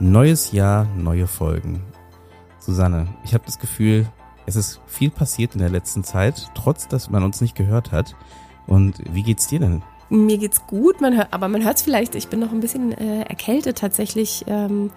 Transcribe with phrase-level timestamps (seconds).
[0.00, 1.82] Neues Jahr, neue Folgen.
[2.60, 4.06] Susanne, ich habe das Gefühl,
[4.46, 8.14] es ist viel passiert in der letzten Zeit, trotz dass man uns nicht gehört hat.
[8.68, 9.82] Und wie geht's dir denn?
[10.08, 12.92] Mir geht's gut, man hört, aber man hört es vielleicht, ich bin noch ein bisschen
[12.92, 14.44] äh, erkältet tatsächlich.
[14.46, 14.92] Ähm,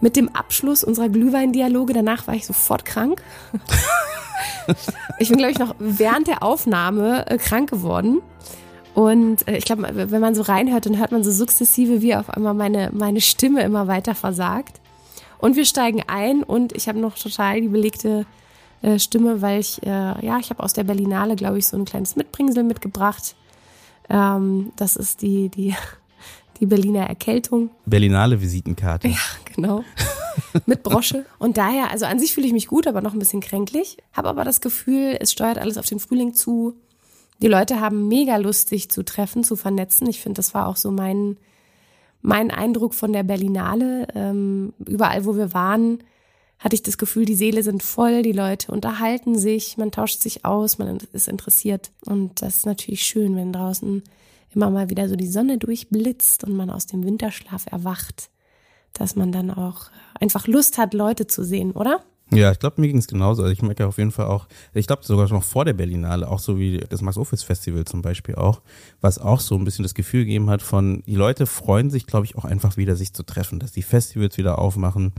[0.00, 3.22] mit dem Abschluss unserer Glühweindialoge, danach war ich sofort krank.
[5.18, 8.22] ich bin, glaube ich, noch während der Aufnahme äh, krank geworden.
[8.94, 12.30] Und äh, ich glaube, wenn man so reinhört, dann hört man so sukzessive, wie auf
[12.30, 14.80] einmal meine, meine Stimme immer weiter versagt.
[15.38, 18.26] Und wir steigen ein und ich habe noch total die belegte
[18.82, 21.84] äh, Stimme, weil ich, äh, ja, ich habe aus der Berlinale, glaube ich, so ein
[21.84, 23.34] kleines Mitbringsel mitgebracht.
[24.08, 25.74] Ähm, das ist die, die,
[26.60, 27.70] die Berliner Erkältung.
[27.86, 29.08] Berlinale Visitenkarte.
[29.08, 29.18] Ja,
[29.54, 29.84] genau.
[30.66, 31.26] Mit Brosche.
[31.38, 33.98] Und daher, also an sich fühle ich mich gut, aber noch ein bisschen kränklich.
[34.12, 36.74] Habe aber das Gefühl, es steuert alles auf den Frühling zu.
[37.42, 40.08] Die Leute haben mega Lust, sich zu treffen, zu vernetzen.
[40.08, 41.38] Ich finde, das war auch so mein,
[42.20, 44.08] mein Eindruck von der Berlinale.
[44.14, 46.02] Ähm, überall, wo wir waren,
[46.58, 50.44] hatte ich das Gefühl, die Seele sind voll, die Leute unterhalten sich, man tauscht sich
[50.44, 51.90] aus, man ist interessiert.
[52.04, 54.02] Und das ist natürlich schön, wenn draußen
[54.54, 58.28] immer mal wieder so die Sonne durchblitzt und man aus dem Winterschlaf erwacht,
[58.92, 62.04] dass man dann auch einfach Lust hat, Leute zu sehen, oder?
[62.32, 63.42] Ja, ich glaube, mir ging es genauso.
[63.42, 66.38] Also ich merke auf jeden Fall auch, ich glaube sogar noch vor der Berlinale, auch
[66.38, 68.60] so wie das Max Office Festival zum Beispiel auch,
[69.00, 72.26] was auch so ein bisschen das Gefühl gegeben hat von, die Leute freuen sich, glaube
[72.26, 75.12] ich, auch einfach wieder, sich zu treffen, dass die Festivals wieder aufmachen,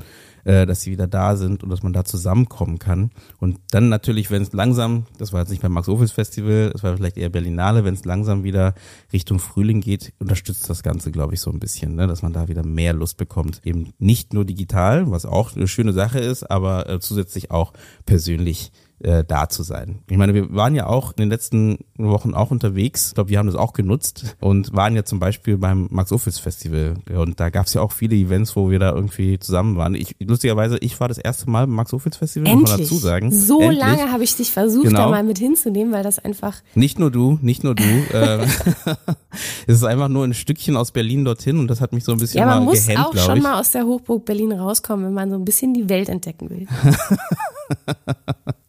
[0.44, 3.12] äh, dass sie wieder da sind und dass man da zusammenkommen kann.
[3.40, 6.84] Und dann natürlich, wenn es langsam, das war jetzt nicht beim Max Ophüls Festival, das
[6.84, 8.74] war vielleicht eher Berlinale, wenn es langsam wieder
[9.14, 12.08] Richtung Frühling geht, unterstützt das Ganze, glaube ich, so ein bisschen, ne?
[12.08, 13.62] dass man da wieder mehr Lust bekommt.
[13.64, 17.74] Eben nicht nur digital, was auch eine schöne Sache ist, aber äh, zusätzlich auch
[18.06, 18.72] persönlich
[19.04, 20.00] äh, da zu sein.
[20.10, 23.10] Ich meine, wir waren ja auch in den letzten Wochen auch unterwegs.
[23.10, 26.40] Ich glaube, wir haben das auch genutzt und waren ja zum Beispiel beim Max Ophüls
[26.40, 26.96] Festival.
[27.14, 29.96] Und da gab es ja auch viele Events, wo wir da irgendwie zusammen waren.
[29.96, 32.62] Ich, lustigerweise, ich war das erste Mal beim Max Ophüls Festival, Endlich.
[32.62, 33.32] muss man dazu sagen.
[33.32, 33.80] So Endlich.
[33.80, 35.06] lange habe ich dich versucht, genau.
[35.06, 36.58] da mal mit hinzunehmen, weil das einfach.
[36.76, 37.84] Nicht nur du, nicht nur du.
[37.84, 38.46] äh,
[39.68, 42.20] es ist einfach nur ein Stückchen aus Berlin dorthin und das hat mich so ein
[42.20, 45.30] bisschen ja, man muss gehemmt, auch schon mal aus der Hochburg Berlin rauskommen, wenn man
[45.30, 46.68] so ein bisschen die Welt entdecken will.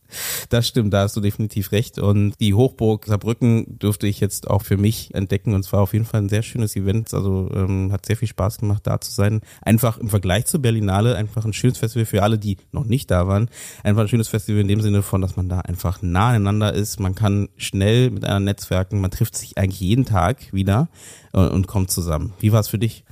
[0.48, 1.98] Das stimmt, da hast du definitiv recht.
[1.98, 5.54] Und die Hochburg Saarbrücken dürfte ich jetzt auch für mich entdecken.
[5.54, 7.12] Und zwar auf jeden Fall ein sehr schönes Event.
[7.14, 9.40] Also ähm, hat sehr viel Spaß gemacht, da zu sein.
[9.62, 13.26] Einfach im Vergleich zur Berlinale, einfach ein schönes Festival für alle, die noch nicht da
[13.26, 13.48] waren.
[13.82, 17.00] Einfach ein schönes Festival in dem Sinne von, dass man da einfach nah aneinander ist.
[17.00, 20.88] Man kann schnell mit einer Netzwerken, man trifft sich eigentlich jeden Tag wieder
[21.32, 22.32] und, und kommt zusammen.
[22.40, 23.04] Wie war es für dich?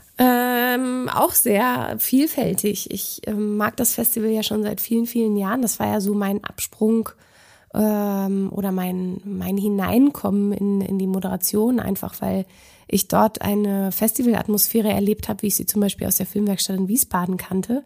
[0.74, 2.90] Ähm, auch sehr vielfältig.
[2.90, 5.62] Ich ähm, mag das Festival ja schon seit vielen, vielen Jahren.
[5.62, 7.08] Das war ja so mein Absprung
[7.74, 12.46] ähm, oder mein, mein Hineinkommen in, in die Moderation, einfach weil
[12.88, 16.88] ich dort eine Festivalatmosphäre erlebt habe, wie ich sie zum Beispiel aus der Filmwerkstatt in
[16.88, 17.84] Wiesbaden kannte,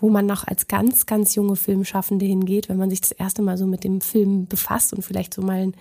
[0.00, 3.58] wo man noch als ganz, ganz junge Filmschaffende hingeht, wenn man sich das erste Mal
[3.58, 5.74] so mit dem Film befasst und vielleicht so mal ein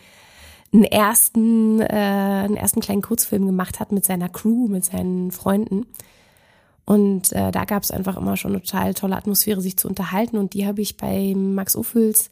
[0.72, 5.88] einen ersten, äh, einen ersten kleinen Kurzfilm gemacht hat mit seiner Crew, mit seinen Freunden.
[6.90, 10.40] Und äh, da gab es einfach immer schon eine total tolle Atmosphäre, sich zu unterhalten.
[10.40, 12.32] Und die habe ich bei Max Ophüls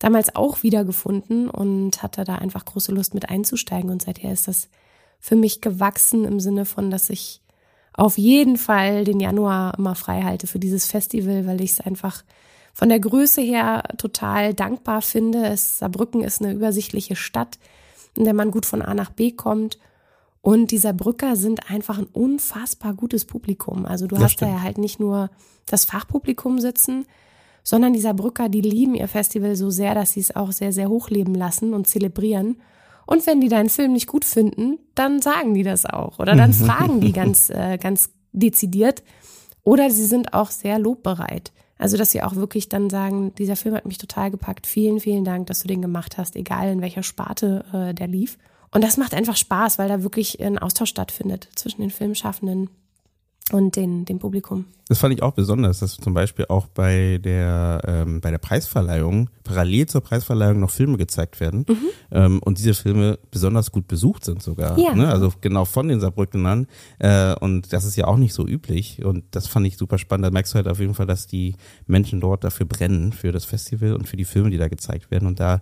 [0.00, 3.90] damals auch wiedergefunden und hatte da einfach große Lust mit einzusteigen.
[3.90, 4.68] Und seither ist das
[5.20, 7.40] für mich gewachsen im Sinne von, dass ich
[7.92, 12.24] auf jeden Fall den Januar immer frei halte für dieses Festival, weil ich es einfach
[12.72, 15.46] von der Größe her total dankbar finde.
[15.46, 17.60] Es, Saarbrücken ist eine übersichtliche Stadt,
[18.18, 19.78] in der man gut von A nach B kommt.
[20.44, 23.86] Und die Saarbrücker sind einfach ein unfassbar gutes Publikum.
[23.86, 24.50] Also du das hast stimmt.
[24.50, 25.30] da ja halt nicht nur
[25.64, 27.06] das Fachpublikum sitzen,
[27.62, 30.90] sondern die Saarbrücker, die lieben ihr Festival so sehr, dass sie es auch sehr, sehr
[30.90, 32.58] hochleben lassen und zelebrieren.
[33.06, 36.18] Und wenn die deinen Film nicht gut finden, dann sagen die das auch.
[36.18, 39.02] Oder dann fragen die ganz, äh, ganz dezidiert.
[39.62, 41.52] Oder sie sind auch sehr lobbereit.
[41.78, 44.66] Also, dass sie auch wirklich dann sagen, dieser Film hat mich total gepackt.
[44.66, 48.36] Vielen, vielen Dank, dass du den gemacht hast, egal in welcher Sparte äh, der lief.
[48.74, 52.68] Und das macht einfach Spaß, weil da wirklich ein Austausch stattfindet zwischen den Filmschaffenden
[53.52, 54.64] und den, dem Publikum.
[54.88, 59.30] Das fand ich auch besonders, dass zum Beispiel auch bei der ähm, bei der Preisverleihung
[59.42, 61.76] parallel zur Preisverleihung noch Filme gezeigt werden mhm.
[62.10, 64.78] ähm, und diese Filme besonders gut besucht sind sogar.
[64.78, 64.94] Ja.
[64.94, 65.08] Ne?
[65.08, 66.66] Also genau von den Saarbrückenern
[66.98, 70.26] äh, und das ist ja auch nicht so üblich und das fand ich super spannend.
[70.26, 71.54] Da merkst du halt auf jeden Fall, dass die
[71.86, 75.26] Menschen dort dafür brennen für das Festival und für die Filme, die da gezeigt werden
[75.26, 75.60] und da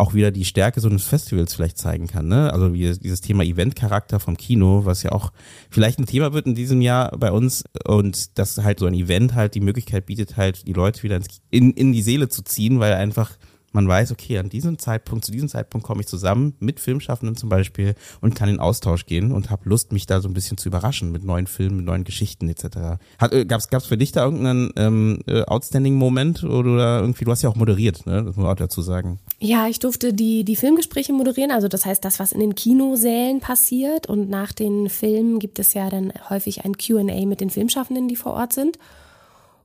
[0.00, 2.26] auch wieder die Stärke so eines Festivals vielleicht zeigen kann.
[2.26, 2.52] Ne?
[2.52, 5.32] Also wie dieses Thema Eventcharakter vom Kino, was ja auch
[5.70, 9.34] vielleicht ein Thema wird in diesem Jahr bei uns und dass halt so ein Event
[9.34, 12.80] halt die Möglichkeit bietet, halt die Leute wieder ins, in, in die Seele zu ziehen,
[12.80, 13.36] weil einfach
[13.72, 17.48] man weiß, okay, an diesem Zeitpunkt, zu diesem Zeitpunkt komme ich zusammen mit Filmschaffenden zum
[17.48, 20.68] Beispiel und kann in Austausch gehen und habe Lust, mich da so ein bisschen zu
[20.68, 22.98] überraschen mit neuen Filmen, mit neuen Geschichten etc.
[23.18, 27.24] Hat, äh, gab's gab's für dich da irgendeinen ähm, äh, outstanding Moment oder irgendwie?
[27.24, 28.24] Du hast ja auch moderiert, ne?
[28.24, 29.20] Das muss man auch dazu sagen.
[29.38, 33.40] Ja, ich durfte die die Filmgespräche moderieren, also das heißt das, was in den Kinosälen
[33.40, 38.08] passiert und nach den Filmen gibt es ja dann häufig ein Q&A mit den Filmschaffenden,
[38.08, 38.78] die vor Ort sind.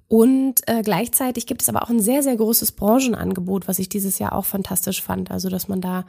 [0.08, 4.20] Und äh, gleichzeitig gibt es aber auch ein sehr, sehr großes Branchenangebot, was ich dieses
[4.20, 5.32] Jahr auch fantastisch fand.
[5.32, 6.06] Also, dass man da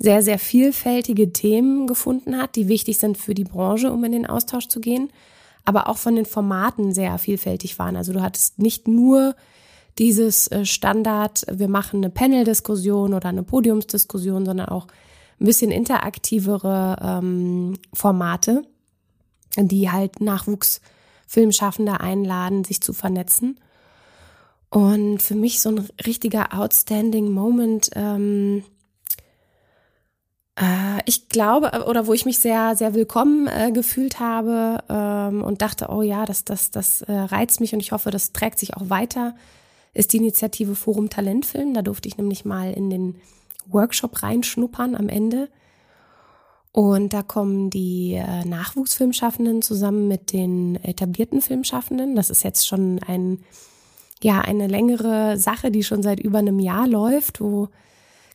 [0.00, 4.26] sehr, sehr vielfältige Themen gefunden hat, die wichtig sind für die Branche, um in den
[4.26, 5.10] Austausch zu gehen,
[5.66, 7.96] aber auch von den Formaten sehr vielfältig waren.
[7.96, 9.36] Also du hattest nicht nur
[9.98, 14.86] dieses äh, Standard, wir machen eine Panel-Diskussion oder eine Podiumsdiskussion, sondern auch
[15.38, 18.62] ein bisschen interaktivere ähm, Formate,
[19.58, 20.80] die halt Nachwuchs
[21.30, 23.60] Filmschaffende einladen, sich zu vernetzen.
[24.68, 28.64] Und für mich so ein richtiger outstanding Moment, ähm,
[30.56, 35.62] äh, ich glaube, oder wo ich mich sehr, sehr willkommen äh, gefühlt habe ähm, und
[35.62, 38.76] dachte, oh ja, das, das, das äh, reizt mich und ich hoffe, das trägt sich
[38.76, 39.36] auch weiter,
[39.94, 41.74] ist die Initiative Forum Talentfilm.
[41.74, 43.20] Da durfte ich nämlich mal in den
[43.66, 45.48] Workshop reinschnuppern am Ende.
[46.72, 52.14] Und da kommen die äh, Nachwuchsfilmschaffenden zusammen mit den etablierten Filmschaffenden.
[52.14, 53.40] Das ist jetzt schon ein,
[54.22, 57.68] ja, eine längere Sache, die schon seit über einem Jahr läuft, wo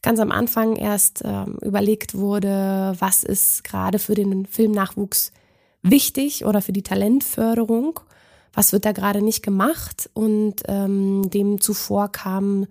[0.01, 5.31] ganz am Anfang erst ähm, überlegt wurde, was ist gerade für den Filmnachwuchs
[5.81, 8.01] wichtig oder für die Talentförderung,
[8.53, 10.09] was wird da gerade nicht gemacht.
[10.13, 12.67] Und ähm, dem zuvor kam,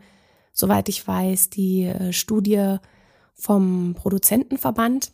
[0.52, 2.76] soweit ich weiß, die äh, Studie
[3.32, 5.10] vom Produzentenverband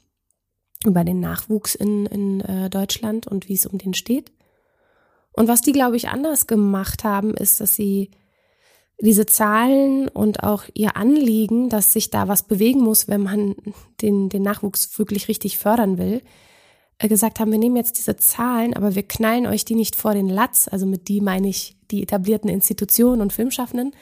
[0.84, 4.32] über den Nachwuchs in, in äh, Deutschland und wie es um den steht.
[5.32, 8.10] Und was die, glaube ich, anders gemacht haben, ist, dass sie
[9.00, 13.56] diese Zahlen und auch ihr Anliegen, dass sich da was bewegen muss, wenn man
[14.02, 16.22] den, den Nachwuchs wirklich richtig fördern will,
[16.98, 20.12] äh, gesagt haben, wir nehmen jetzt diese Zahlen, aber wir knallen euch die nicht vor
[20.14, 23.92] den Latz, also mit die meine ich die etablierten Institutionen und Filmschaffenden,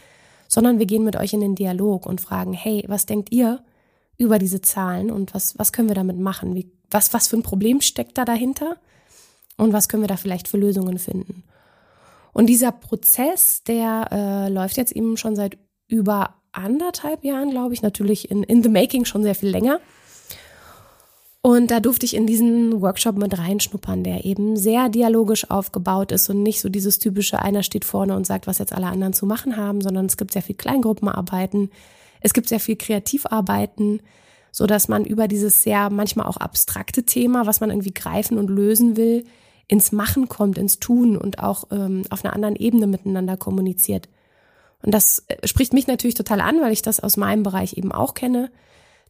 [0.48, 3.62] sondern wir gehen mit euch in den Dialog und fragen, hey, was denkt ihr?
[4.19, 6.55] Über diese Zahlen und was, was können wir damit machen?
[6.55, 8.76] Wie, was, was für ein Problem steckt da dahinter?
[9.56, 11.44] Und was können wir da vielleicht für Lösungen finden?
[12.32, 17.82] Und dieser Prozess, der äh, läuft jetzt eben schon seit über anderthalb Jahren, glaube ich,
[17.82, 19.81] natürlich in, in the making schon sehr viel länger.
[21.41, 26.29] Und da durfte ich in diesen Workshop mit reinschnuppern, der eben sehr dialogisch aufgebaut ist
[26.29, 29.25] und nicht so dieses typische, einer steht vorne und sagt, was jetzt alle anderen zu
[29.25, 31.70] machen haben, sondern es gibt sehr viel Kleingruppenarbeiten,
[32.20, 34.03] es gibt sehr viel Kreativarbeiten,
[34.50, 38.49] so dass man über dieses sehr manchmal auch abstrakte Thema, was man irgendwie greifen und
[38.49, 39.25] lösen will,
[39.69, 44.09] ins Machen kommt, ins Tun und auch ähm, auf einer anderen Ebene miteinander kommuniziert.
[44.82, 47.93] Und das äh, spricht mich natürlich total an, weil ich das aus meinem Bereich eben
[47.93, 48.50] auch kenne,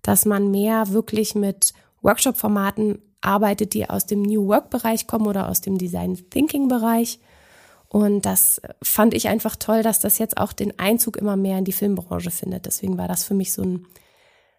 [0.03, 1.73] dass man mehr wirklich mit
[2.03, 7.21] Workshop-Formaten arbeitet, die aus dem New Work-Bereich kommen oder aus dem Design Thinking-Bereich
[7.89, 11.65] und das fand ich einfach toll, dass das jetzt auch den Einzug immer mehr in
[11.65, 12.67] die Filmbranche findet.
[12.67, 13.87] Deswegen war das für mich so ein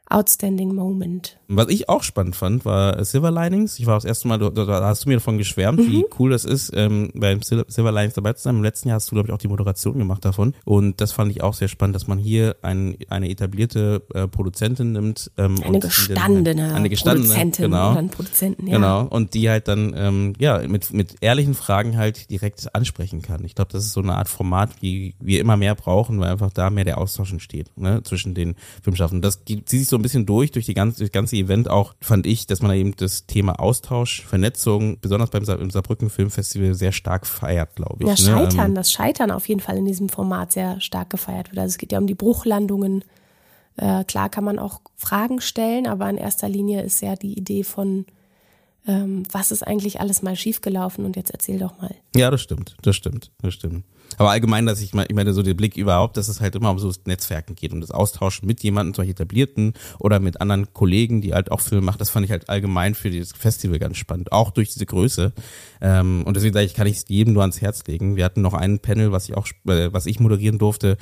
[0.09, 1.38] outstanding Moment.
[1.51, 3.79] Was ich auch spannend fand, war Silver Linings.
[3.79, 5.91] Ich war das erste Mal, da, hast du mir davon geschwärmt, mhm.
[5.91, 8.57] wie cool das ist, ähm, beim Silver Linings dabei zu sein.
[8.57, 10.53] Im letzten Jahr hast du, glaube ich, auch die Moderation gemacht davon.
[10.63, 14.91] Und das fand ich auch sehr spannend, dass man hier ein, eine etablierte äh, Produzentin
[14.91, 15.31] nimmt.
[15.37, 18.75] Ähm, eine, und gestandene dann, eine gestandene Produzentin genau, oder Produzenten, ja.
[18.75, 19.05] Genau.
[19.05, 23.43] Und die halt dann ähm, ja mit, mit ehrlichen Fragen halt direkt ansprechen kann.
[23.43, 26.51] Ich glaube, das ist so eine Art Format, wie wir immer mehr brauchen, weil einfach
[26.53, 28.53] da mehr der Austausch entsteht ne, zwischen den
[28.83, 29.23] Filmschaffenden.
[29.23, 32.27] Das zieht sich so ein bisschen durch, durch die ganze, durch ganze Event auch, fand
[32.27, 36.91] ich, dass man da eben das Thema Austausch, Vernetzung, besonders beim im Saarbrücken Filmfestival sehr
[36.91, 38.07] stark feiert, glaube ich.
[38.07, 38.39] Ja, ne?
[38.41, 41.59] Scheitern, ähm, das Scheitern auf jeden Fall in diesem Format sehr stark gefeiert wird.
[41.59, 43.03] Also es geht ja um die Bruchlandungen.
[43.77, 47.63] Äh, klar kann man auch Fragen stellen, aber in erster Linie ist ja die Idee
[47.63, 48.05] von
[48.89, 51.93] ähm, was ist eigentlich alles mal schiefgelaufen und jetzt erzähl doch mal.
[52.15, 53.85] Ja, das stimmt, das stimmt, das stimmt.
[54.17, 56.79] Aber allgemein, dass ich, ich meine, so der Blick überhaupt, dass es halt immer um
[56.79, 61.35] so Netzwerken geht, um das Austauschen mit jemandem, solche etablierten oder mit anderen Kollegen, die
[61.35, 64.49] halt auch Filme machen, das fand ich halt allgemein für dieses Festival ganz spannend, auch
[64.49, 65.33] durch diese Größe.
[65.81, 68.15] Ähm, und deswegen sage ich, kann ich es jedem nur ans Herz legen.
[68.15, 70.97] Wir hatten noch ein Panel, was ich auch, äh, was ich moderieren durfte,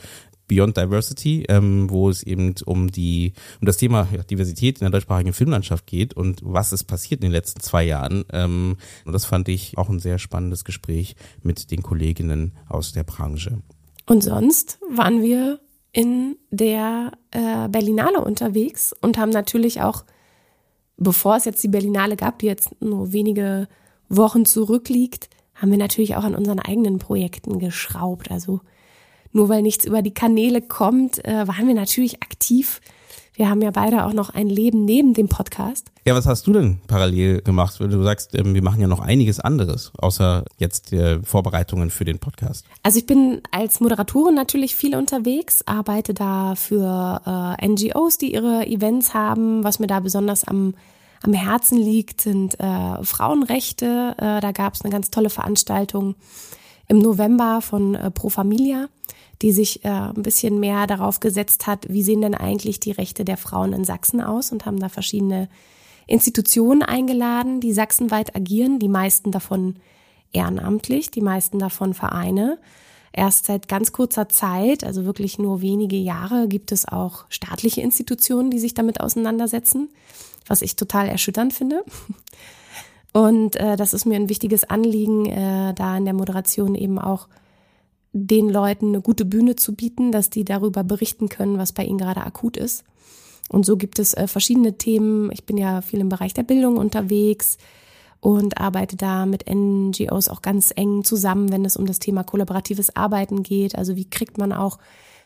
[0.48, 4.92] Beyond Diversity, ähm, wo es eben um die um das Thema ja, Diversität in der
[4.92, 8.26] deutschsprachigen Filmlandschaft geht und was ist passiert in den letzten zwei Jahren.
[8.32, 13.04] Ähm, und das fand ich auch ein sehr spannendes Gespräch mit den Kolleginnen aus der
[13.04, 13.62] Branche.
[14.06, 15.60] Und sonst waren wir
[15.92, 20.06] in der äh, Berlinale unterwegs und haben natürlich auch,
[20.96, 23.68] bevor es jetzt die Berlinale gab, die jetzt nur wenige
[24.08, 28.32] Wochen zurückliegt, haben wir natürlich auch an unseren eigenen Projekten geschraubt.
[28.32, 28.62] Also
[29.32, 32.82] nur weil nichts über die Kanäle kommt, äh, waren wir natürlich aktiv.
[33.34, 35.92] Wir haben ja beide auch noch ein Leben neben dem Podcast.
[36.06, 37.80] Ja, was hast du denn parallel gemacht?
[37.80, 42.18] Du sagst, ähm, wir machen ja noch einiges anderes, außer jetzt äh, Vorbereitungen für den
[42.18, 42.66] Podcast.
[42.82, 47.22] Also ich bin als Moderatorin natürlich viel unterwegs, arbeite da für
[47.60, 49.64] äh, NGOs, die ihre Events haben.
[49.64, 50.74] Was mir da besonders am
[51.24, 54.16] am Herzen liegt, sind äh, Frauenrechte.
[54.18, 56.16] Äh, da gab es eine ganz tolle Veranstaltung
[56.88, 58.88] im November von äh, Pro Familia,
[59.42, 63.26] die sich äh, ein bisschen mehr darauf gesetzt hat, wie sehen denn eigentlich die Rechte
[63.26, 65.50] der Frauen in Sachsen aus und haben da verschiedene
[66.08, 69.76] Institutionen eingeladen, die sachsenweit agieren, die meisten davon
[70.32, 72.60] ehrenamtlich, die meisten davon Vereine.
[73.14, 78.52] Erst seit ganz kurzer Zeit, also wirklich nur wenige Jahre, gibt es auch staatliche Institutionen,
[78.52, 79.90] die sich damit auseinandersetzen
[80.50, 81.84] was ich total erschütternd finde.
[83.14, 87.28] Und äh, das ist mir ein wichtiges Anliegen, äh, da in der Moderation eben auch
[88.26, 91.98] den Leuten eine gute Bühne zu bieten, dass die darüber berichten können, was bei ihnen
[91.98, 92.84] gerade akut ist.
[93.50, 95.32] Und so gibt es äh, verschiedene Themen.
[95.32, 97.58] Ich bin ja viel im Bereich der Bildung unterwegs
[98.20, 102.96] und arbeite da mit NGOs auch ganz eng zusammen, wenn es um das Thema kollaboratives
[102.96, 103.78] Arbeiten geht.
[103.78, 104.80] Also wie kriegt man auch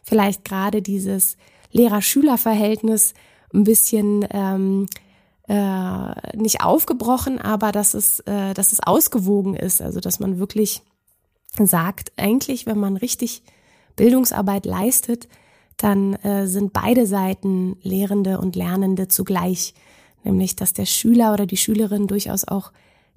[0.03, 1.38] vielleicht gerade dieses
[1.71, 3.13] Lehrer-Schüler-Verhältnis
[3.53, 4.88] ein bisschen ähm,
[5.48, 9.81] äh, nicht aufgebrochen, aber dass es, äh, dass es ausgewogen ist.
[9.81, 10.81] Also dass man wirklich
[11.60, 13.43] sagt, eigentlich, wenn man richtig
[13.96, 15.27] Bildungsarbeit leistet,
[15.77, 19.74] dann äh, sind beide Seiten Lehrende und Lernende zugleich.
[20.24, 22.72] Nämlich, dass der Schüler oder die Schülerin durchaus auch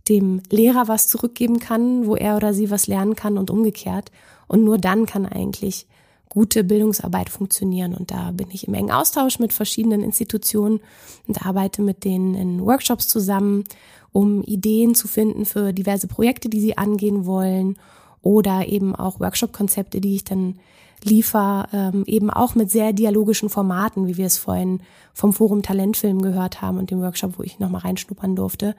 [0.08, 4.10] dem Lehrer was zurückgeben kann, wo er oder sie was lernen kann und umgekehrt.
[4.48, 5.86] Und nur dann kann eigentlich
[6.28, 7.94] gute Bildungsarbeit funktionieren.
[7.94, 10.80] Und da bin ich im engen Austausch mit verschiedenen Institutionen
[11.26, 13.64] und arbeite mit denen in Workshops zusammen,
[14.12, 17.76] um Ideen zu finden für diverse Projekte, die sie angehen wollen
[18.24, 20.58] oder eben auch Workshop-Konzepte, die ich dann
[21.02, 24.80] liefer, ähm, eben auch mit sehr dialogischen Formaten, wie wir es vorhin
[25.12, 28.74] vom Forum Talentfilm gehört haben und dem Workshop, wo ich nochmal reinschnuppern durfte.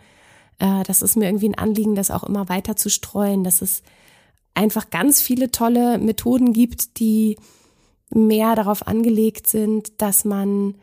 [0.58, 3.84] Äh, das ist mir irgendwie ein Anliegen, das auch immer weiter zu streuen, dass es
[4.56, 7.38] einfach ganz viele tolle Methoden gibt, die
[8.10, 10.76] mehr darauf angelegt sind, dass man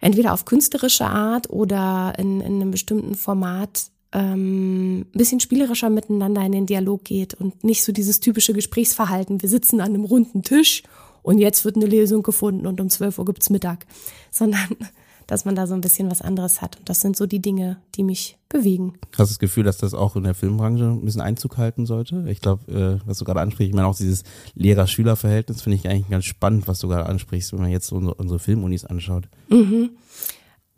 [0.00, 6.44] entweder auf künstlerische Art oder in, in einem bestimmten Format ähm, ein bisschen spielerischer miteinander
[6.44, 10.42] in den Dialog geht und nicht so dieses typische Gesprächsverhalten, wir sitzen an einem runden
[10.42, 10.82] Tisch
[11.22, 13.86] und jetzt wird eine Lösung gefunden und um 12 Uhr gibt's Mittag,
[14.30, 14.76] sondern
[15.26, 16.76] dass man da so ein bisschen was anderes hat.
[16.76, 18.94] Und das sind so die Dinge, die mich bewegen.
[19.16, 22.24] Hast du das Gefühl, dass das auch in der Filmbranche ein bisschen Einzug halten sollte?
[22.28, 24.24] Ich glaube, äh, was du gerade ansprichst, ich meine auch dieses
[24.56, 28.40] Lehrer-Schüler-Verhältnis finde ich eigentlich ganz spannend, was du gerade ansprichst, wenn man jetzt unsere, unsere
[28.40, 29.28] Filmunis anschaut.
[29.48, 29.90] Mhm.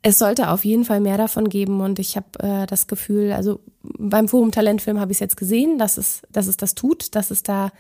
[0.03, 3.61] Es sollte auf jeden Fall mehr davon geben und ich habe äh, das Gefühl, also
[3.83, 7.31] beim Forum Talentfilm habe ich es jetzt gesehen, dass es, dass es das tut, dass
[7.31, 7.71] es da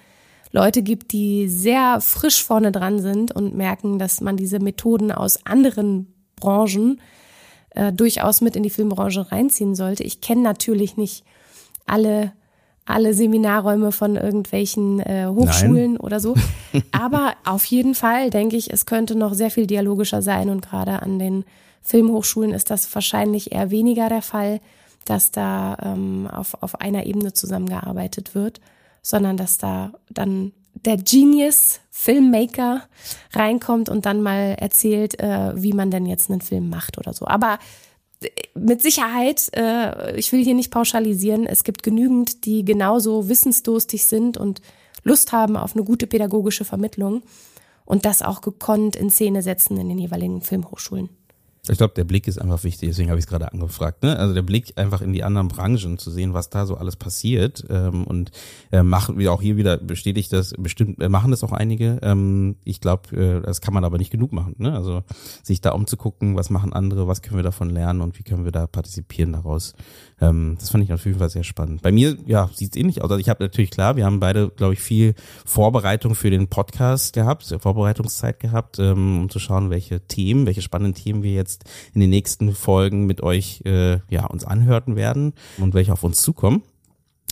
[0.52, 5.44] Leute gibt, die sehr frisch vorne dran sind und merken, dass man diese Methoden aus
[5.46, 7.00] anderen Branchen
[7.70, 10.04] äh, durchaus mit in die Filmbranche reinziehen sollte.
[10.04, 11.24] Ich kenne natürlich nicht
[11.86, 12.32] alle
[12.84, 16.00] alle Seminarräume von irgendwelchen äh, Hochschulen Nein.
[16.00, 16.34] oder so.
[16.92, 21.00] Aber auf jeden Fall denke ich, es könnte noch sehr viel dialogischer sein und gerade
[21.00, 21.44] an den
[21.82, 24.60] Filmhochschulen ist das wahrscheinlich eher weniger der Fall,
[25.04, 28.60] dass da ähm, auf, auf einer Ebene zusammengearbeitet wird,
[29.02, 32.82] sondern dass da dann der Genius Filmmaker
[33.32, 37.26] reinkommt und dann mal erzählt, äh, wie man denn jetzt einen Film macht oder so.
[37.26, 37.58] Aber
[38.22, 44.06] äh, mit Sicherheit, äh, ich will hier nicht pauschalisieren, es gibt genügend, die genauso wissensdurstig
[44.06, 44.62] sind und
[45.04, 47.22] Lust haben auf eine gute pädagogische Vermittlung
[47.84, 51.10] und das auch gekonnt in Szene setzen in den jeweiligen Filmhochschulen.
[51.68, 54.02] Ich glaube, der Blick ist einfach wichtig, deswegen habe ich es gerade angefragt.
[54.02, 54.18] Ne?
[54.18, 57.64] Also der Blick einfach in die anderen Branchen zu sehen, was da so alles passiert
[57.70, 58.32] ähm, und
[58.72, 62.00] äh, machen wir auch hier wieder bestätigt das bestimmt äh, machen das auch einige.
[62.02, 64.56] Ähm, ich glaube, äh, das kann man aber nicht genug machen.
[64.58, 64.74] Ne?
[64.74, 65.04] Also
[65.44, 68.50] sich da umzugucken, was machen andere, was können wir davon lernen und wie können wir
[68.50, 69.74] da partizipieren daraus.
[70.20, 71.80] Ähm, das fand ich auf jeden Fall sehr spannend.
[71.80, 73.10] Bei mir, ja, sieht es ähnlich aus.
[73.12, 75.14] Also ich habe natürlich klar, wir haben beide, glaube ich, viel
[75.46, 81.00] Vorbereitung für den Podcast gehabt, Vorbereitungszeit gehabt, ähm, um zu schauen, welche Themen, welche spannenden
[81.00, 81.51] Themen wir jetzt
[81.94, 86.22] in den nächsten Folgen mit euch äh, ja uns anhören werden und welche auf uns
[86.22, 86.62] zukommen.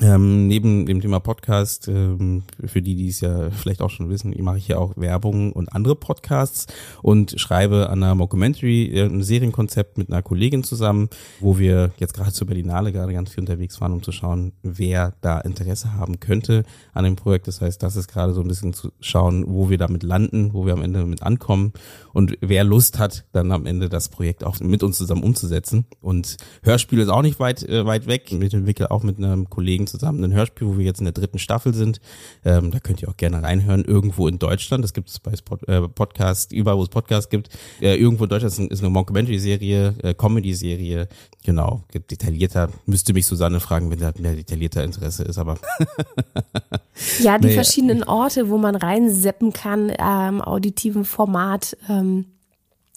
[0.02, 4.34] Ähm, neben dem Thema Podcast, ähm, für die, die es ja vielleicht auch schon wissen,
[4.42, 6.66] mache ich ja auch Werbung und andere Podcasts
[7.02, 12.14] und schreibe an einer Mockumentary äh, ein Serienkonzept mit einer Kollegin zusammen, wo wir jetzt
[12.14, 16.18] gerade zur Berlinale gerade ganz viel unterwegs waren, um zu schauen, wer da Interesse haben
[16.18, 16.64] könnte
[16.94, 17.46] an dem Projekt.
[17.46, 20.64] Das heißt, das ist gerade so ein bisschen zu schauen, wo wir damit landen, wo
[20.64, 21.74] wir am Ende mit ankommen
[22.14, 25.84] und wer Lust hat, dann am Ende das Projekt auch mit uns zusammen umzusetzen.
[26.00, 28.32] Und Hörspiel ist auch nicht weit, äh, weit weg.
[28.32, 31.38] Ich entwickle auch mit einem Kollegen zusammen ein Hörspiel, wo wir jetzt in der dritten
[31.38, 32.00] Staffel sind.
[32.44, 33.84] Ähm, da könnt ihr auch gerne reinhören.
[33.84, 37.50] Irgendwo in Deutschland, das gibt es bei Spot, äh, Podcast, überall wo es Podcasts gibt.
[37.80, 41.08] Äh, irgendwo in Deutschland ist, ein, ist eine Mockumentary-Serie, äh, Comedy-Serie.
[41.44, 42.70] Genau, detaillierter.
[42.86, 45.58] Müsste mich Susanne fragen, wenn da mehr detaillierter Interesse ist, aber.
[47.20, 47.54] ja, die nee.
[47.54, 51.76] verschiedenen Orte, wo man reinseppen kann, ähm, auditiven Format.
[51.88, 52.26] Ähm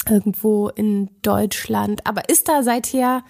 [0.10, 2.06] irgendwo in Deutschland.
[2.06, 3.24] Aber ist da seither,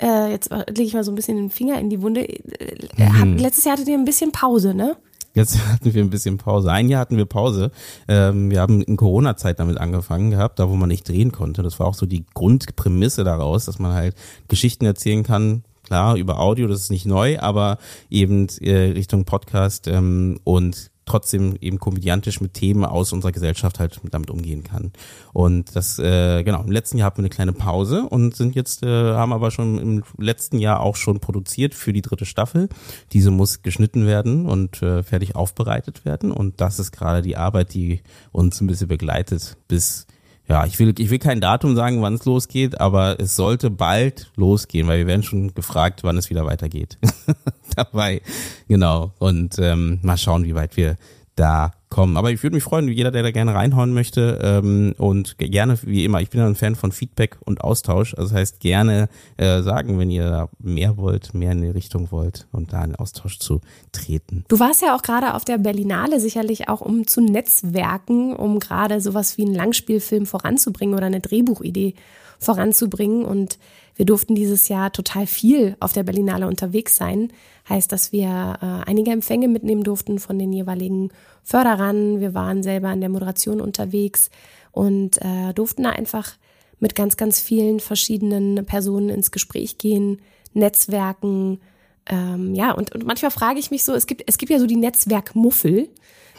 [0.00, 3.36] äh, jetzt lege ich mal so ein bisschen den Finger in die Wunde, äh, mhm.
[3.36, 4.96] letztes Jahr hattet ihr ein bisschen Pause, ne?
[5.34, 6.72] Jetzt hatten wir ein bisschen Pause.
[6.72, 7.70] Ein Jahr hatten wir Pause.
[8.08, 11.62] Ähm, wir haben in Corona-Zeit damit angefangen gehabt, da wo man nicht drehen konnte.
[11.62, 14.16] Das war auch so die Grundprämisse daraus, dass man halt
[14.48, 17.78] Geschichten erzählen kann, klar, über Audio, das ist nicht neu, aber
[18.10, 24.00] eben äh, Richtung Podcast ähm, und trotzdem eben komödiantisch mit Themen aus unserer Gesellschaft halt
[24.10, 24.92] damit umgehen kann.
[25.32, 28.84] Und das, äh, genau, im letzten Jahr hatten wir eine kleine Pause und sind jetzt,
[28.84, 32.68] äh, haben aber schon im letzten Jahr auch schon produziert für die dritte Staffel.
[33.12, 36.30] Diese muss geschnitten werden und äh, fertig aufbereitet werden.
[36.30, 40.06] Und das ist gerade die Arbeit, die uns ein bisschen begleitet bis
[40.50, 44.32] ja, ich will, ich will kein Datum sagen, wann es losgeht, aber es sollte bald
[44.34, 46.98] losgehen, weil wir werden schon gefragt, wann es wieder weitergeht.
[47.76, 48.20] Dabei,
[48.66, 49.12] genau.
[49.20, 50.96] Und ähm, mal schauen, wie weit wir
[51.36, 52.16] da kommen.
[52.16, 56.04] Aber ich würde mich freuen, jeder, der da gerne reinhauen möchte ähm, und gerne, wie
[56.04, 58.14] immer, ich bin ein Fan von Feedback und Austausch.
[58.14, 62.46] Also das heißt, gerne äh, sagen, wenn ihr mehr wollt, mehr in die Richtung wollt
[62.52, 63.60] und da in Austausch zu
[63.92, 64.44] treten.
[64.48, 69.00] Du warst ja auch gerade auf der Berlinale sicherlich auch, um zu netzwerken, um gerade
[69.00, 71.94] sowas wie einen Langspielfilm voranzubringen oder eine Drehbuchidee
[72.38, 73.24] voranzubringen.
[73.24, 73.58] Und
[74.00, 77.30] wir durften dieses Jahr total viel auf der Berlinale unterwegs sein.
[77.68, 81.10] Heißt, dass wir äh, einige Empfänge mitnehmen durften von den jeweiligen
[81.42, 82.18] Förderern.
[82.18, 84.30] Wir waren selber in der Moderation unterwegs
[84.72, 86.32] und äh, durften da einfach
[86.78, 90.22] mit ganz, ganz vielen verschiedenen Personen ins Gespräch gehen,
[90.54, 91.60] Netzwerken.
[92.06, 94.66] Ähm, ja, und, und manchmal frage ich mich so, es gibt, es gibt ja so
[94.66, 95.90] die Netzwerkmuffel.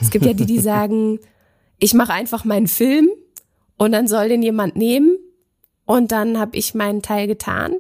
[0.02, 1.20] Es gibt ja die, die sagen,
[1.78, 3.12] ich mache einfach meinen Film
[3.78, 5.16] und dann soll den jemand nehmen
[5.92, 7.74] und dann habe ich meinen Teil getan.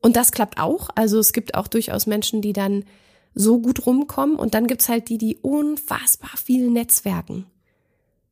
[0.00, 0.90] Und das klappt auch.
[0.96, 2.84] Also es gibt auch durchaus Menschen, die dann
[3.34, 4.36] so gut rumkommen.
[4.36, 7.46] Und dann gibt's halt die, die unfassbar viel netzwerken.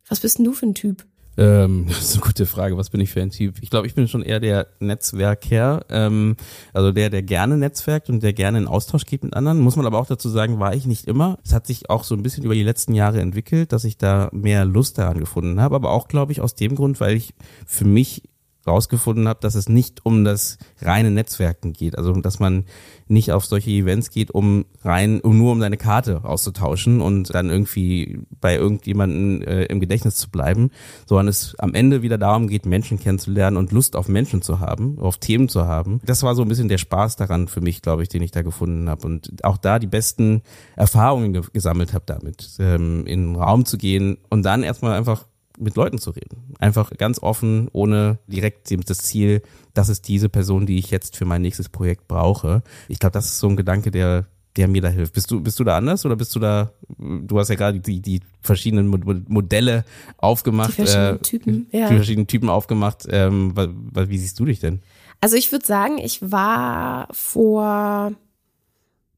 [0.06, 1.06] Was bist denn du für ein Typ?
[1.38, 2.76] Ähm, das ist eine gute Frage.
[2.76, 3.54] Was bin ich für ein Typ?
[3.62, 6.36] Ich glaube, ich bin schon eher der Netzwerker, ähm,
[6.74, 9.60] also der, der gerne netzwerkt und der gerne in Austausch geht mit anderen.
[9.60, 11.38] Muss man aber auch dazu sagen, war ich nicht immer.
[11.42, 14.28] Es hat sich auch so ein bisschen über die letzten Jahre entwickelt, dass ich da
[14.32, 15.76] mehr Lust daran gefunden habe.
[15.76, 17.32] Aber auch, glaube ich, aus dem Grund, weil ich
[17.64, 18.24] für mich
[18.66, 21.96] rausgefunden habe, dass es nicht um das reine Netzwerken geht.
[21.96, 22.64] Also dass man
[23.08, 27.50] nicht auf solche Events geht, um rein, um nur um seine Karte auszutauschen und dann
[27.50, 30.70] irgendwie bei irgendjemanden äh, im Gedächtnis zu bleiben,
[31.06, 34.98] sondern es am Ende wieder darum geht, Menschen kennenzulernen und Lust auf Menschen zu haben,
[34.98, 36.00] auf Themen zu haben.
[36.04, 38.42] Das war so ein bisschen der Spaß daran für mich, glaube ich, den ich da
[38.42, 40.42] gefunden habe und auch da die besten
[40.76, 45.24] Erfahrungen ge gesammelt habe damit, ähm, in den Raum zu gehen und dann erstmal einfach
[45.60, 46.54] mit Leuten zu reden.
[46.58, 49.42] Einfach ganz offen, ohne direkt das Ziel,
[49.74, 52.62] das ist diese Person, die ich jetzt für mein nächstes Projekt brauche.
[52.88, 55.14] Ich glaube, das ist so ein Gedanke, der der mir da hilft.
[55.14, 58.00] Bist du, bist du da anders oder bist du da, du hast ja gerade die,
[58.00, 58.88] die verschiedenen
[59.28, 59.84] Modelle
[60.18, 60.70] aufgemacht.
[60.70, 61.88] Die verschiedenen äh, Typen, ja.
[61.88, 63.06] Die verschiedenen Typen aufgemacht.
[63.08, 64.82] Ähm, wie siehst du dich denn?
[65.20, 68.12] Also ich würde sagen, ich war vor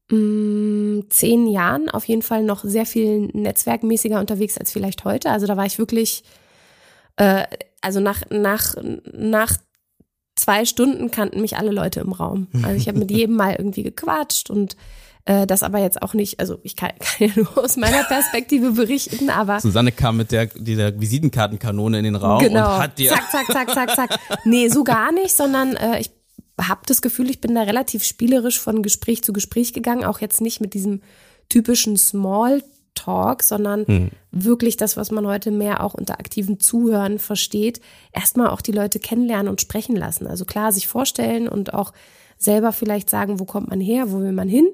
[0.09, 5.29] mh, mm, zehn Jahren auf jeden Fall noch sehr viel netzwerkmäßiger unterwegs als vielleicht heute.
[5.29, 6.23] Also da war ich wirklich,
[7.17, 7.43] äh,
[7.81, 8.75] also nach, nach,
[9.11, 9.57] nach
[10.35, 12.47] zwei Stunden kannten mich alle Leute im Raum.
[12.63, 14.75] Also ich habe mit jedem mal irgendwie gequatscht und
[15.25, 18.71] äh, das aber jetzt auch nicht, also ich kann, kann ja nur aus meiner Perspektive
[18.71, 19.59] berichten, aber.
[19.59, 22.75] Susanne kam mit der, dieser Visitenkartenkanone in den Raum genau.
[22.75, 23.11] und hat dir.
[23.11, 24.19] Zack, zack, zack, zack, zack.
[24.43, 26.11] Nee, so gar nicht, sondern äh, ich
[26.59, 30.41] habe das Gefühl, ich bin da relativ spielerisch von Gespräch zu Gespräch gegangen, auch jetzt
[30.41, 31.01] nicht mit diesem
[31.49, 32.63] typischen Small
[32.95, 34.11] Talk, sondern hm.
[34.31, 38.99] wirklich das, was man heute mehr auch unter aktivem Zuhören versteht, erstmal auch die Leute
[38.99, 40.27] kennenlernen und sprechen lassen.
[40.27, 41.91] Also klar, sich vorstellen und auch
[42.37, 44.67] selber vielleicht sagen, wo kommt man her, wo will man hin,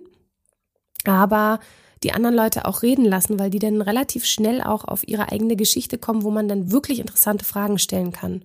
[1.05, 1.59] aber
[2.03, 5.55] die anderen Leute auch reden lassen, weil die dann relativ schnell auch auf ihre eigene
[5.55, 8.43] Geschichte kommen, wo man dann wirklich interessante Fragen stellen kann.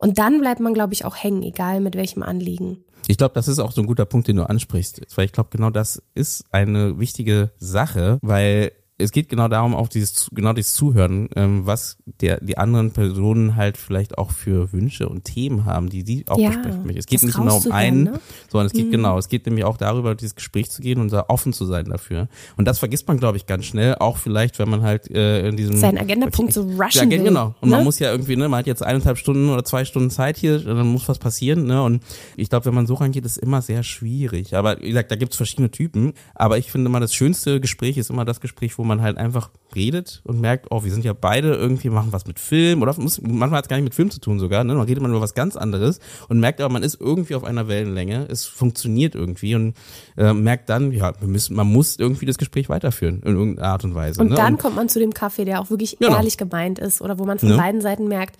[0.00, 2.78] Und dann bleibt man, glaube ich, auch hängen, egal mit welchem Anliegen.
[3.06, 5.50] Ich glaube, das ist auch so ein guter Punkt, den du ansprichst, weil ich glaube,
[5.50, 10.74] genau das ist eine wichtige Sache, weil es geht genau darum, auch dieses, genau dieses
[10.74, 15.88] Zuhören, ähm, was der, die anderen Personen halt vielleicht auch für Wünsche und Themen haben,
[15.88, 16.98] die sie auch Ja, besprechen möchten.
[16.98, 18.20] Es geht nicht nur um einen, ne?
[18.48, 18.90] sondern es geht Mhm.
[18.92, 21.86] genau, es geht nämlich auch darüber, dieses Gespräch zu gehen und da offen zu sein
[21.86, 22.28] dafür.
[22.56, 25.56] Und das vergisst man, glaube ich, ganz schnell, auch vielleicht, wenn man halt äh, in
[25.56, 27.22] diesem Seinen Agendapunkt so ja, rushen will.
[27.24, 27.54] genau.
[27.60, 27.84] Und man ne?
[27.84, 30.66] muss ja irgendwie, ne, man hat jetzt eineinhalb Stunden oder zwei Stunden Zeit hier, und
[30.66, 31.82] dann muss was passieren, ne?
[31.82, 32.02] Und
[32.36, 34.54] ich glaube, wenn man so rangeht, ist immer sehr schwierig.
[34.54, 36.12] Aber wie gesagt, da gibt's verschiedene Typen.
[36.34, 39.50] Aber ich finde immer, das schönste Gespräch ist immer das Gespräch, wo man halt einfach
[39.74, 43.20] redet und merkt, oh, wir sind ja beide irgendwie, machen was mit Film oder muss,
[43.22, 44.74] manchmal hat es gar nicht mit Film zu tun sogar, ne?
[44.74, 47.68] Dann redet man über was ganz anderes und merkt aber, man ist irgendwie auf einer
[47.68, 49.74] Wellenlänge, es funktioniert irgendwie und
[50.16, 53.94] äh, merkt dann, ja, müssen, man muss irgendwie das Gespräch weiterführen in irgendeiner Art und
[53.94, 54.20] Weise.
[54.20, 54.34] Und ne?
[54.36, 56.16] dann kommt man zu dem Kaffee, der auch wirklich Genau.
[56.16, 57.56] ehrlich gemeint ist oder wo man von Ne?
[57.56, 58.36] beiden Seiten merkt,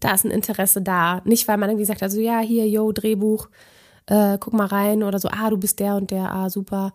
[0.00, 1.22] da ist ein Interesse da.
[1.24, 3.48] Nicht, weil man irgendwie sagt, also ja, hier, yo, Drehbuch,
[4.06, 6.92] äh, guck mal rein oder so, ah, du bist der und der, ah, super,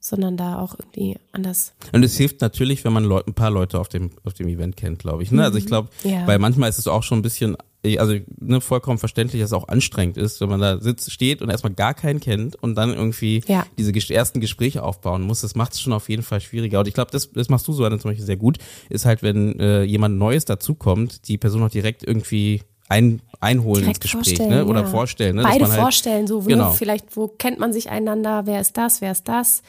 [0.00, 1.74] sondern da auch irgendwie anders.
[1.92, 4.76] Und es hilft natürlich, wenn man Leut, ein paar Leute auf dem, auf dem Event
[4.76, 5.30] kennt, glaube ich.
[5.30, 5.44] Ne?
[5.44, 6.26] Also ich glaube, Ja.
[6.26, 7.56] weil manchmal ist es auch schon ein bisschen,
[7.98, 11.50] also ne, vollkommen verständlich, dass es auch anstrengend ist, wenn man da sitzt, steht und
[11.50, 13.66] erstmal gar keinen kennt und dann irgendwie Ja.
[13.78, 15.42] diese ersten Gespräche aufbauen muss.
[15.42, 16.80] Das macht es schon auf jeden Fall schwieriger.
[16.80, 18.56] Und ich glaube, das, das machst du so zum Beispiel sehr gut,
[18.88, 24.04] ist halt, wenn äh, jemand Neues dazukommt, die Person auch direkt irgendwie ein, einholen Direkt
[24.04, 24.64] ins Gespräch ne?
[24.66, 24.86] oder ja.
[24.86, 25.36] vorstellen.
[25.36, 25.42] Ne?
[25.42, 26.72] Beide halt, vorstellen, so, Genau.
[26.72, 29.62] vielleicht, wo kennt man sich einander, wer ist das, wer ist das,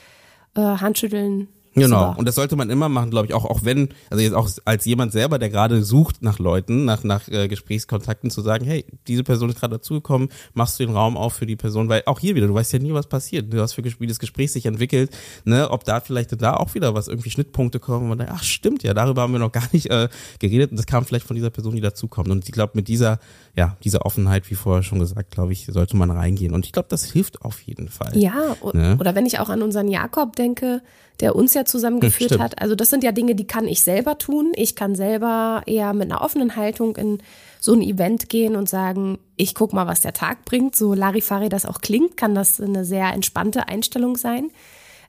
[0.56, 1.48] äh, Handschütteln.
[1.74, 2.14] Genau.
[2.18, 4.86] Und das sollte man immer machen, glaube ich, auch, auch wenn, also jetzt auch als
[4.86, 9.24] jemand selber, der gerade sucht nach Leuten, nach, nach äh, Gesprächskontakten, zu sagen, hey, diese
[9.24, 12.36] Person ist gerade dazugekommen, machst du den Raum auf für die Person, weil auch hier
[12.36, 15.12] wieder, du weißt ja nie, was passiert, du hast für wie das Gespräch sich entwickelt,
[15.46, 18.44] ne, ob da vielleicht da auch wieder was, irgendwie Schnittpunkte kommen und man denkt, ach
[18.44, 21.36] stimmt, ja, darüber haben wir noch gar nicht äh, geredet und das kam vielleicht von
[21.36, 22.30] dieser Person, die dazukommt.
[22.30, 23.20] Und ich glaube, mit dieser,
[23.56, 26.54] ja, dieser Offenheit, wie vorher schon gesagt, glaube ich, sollte man reingehen.
[26.54, 28.18] Und ich glaube, das hilft auf jeden Fall.
[28.18, 28.98] Ja, Ne?
[29.00, 30.82] oder wenn ich auch an unseren Jakob denke,
[31.22, 32.44] der uns ja zusammengeführt Stimmt.
[32.44, 32.62] hat.
[32.62, 34.52] Also das sind ja Dinge, die kann ich selber tun.
[34.56, 37.20] Ich kann selber eher mit einer offenen Haltung in
[37.60, 40.76] so ein Event gehen und sagen, ich guck mal, was der Tag bringt.
[40.76, 44.50] So Larifari das auch klingt, kann das eine sehr entspannte Einstellung sein,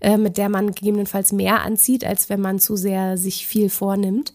[0.01, 4.35] äh, mit der man gegebenenfalls mehr anzieht, als wenn man zu sehr sich viel vornimmt.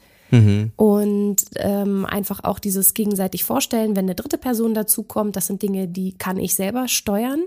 [0.75, 5.87] Und ähm, einfach auch dieses gegenseitig vorstellen, wenn eine dritte Person dazukommt, das sind Dinge,
[5.87, 7.43] die kann ich selber steuern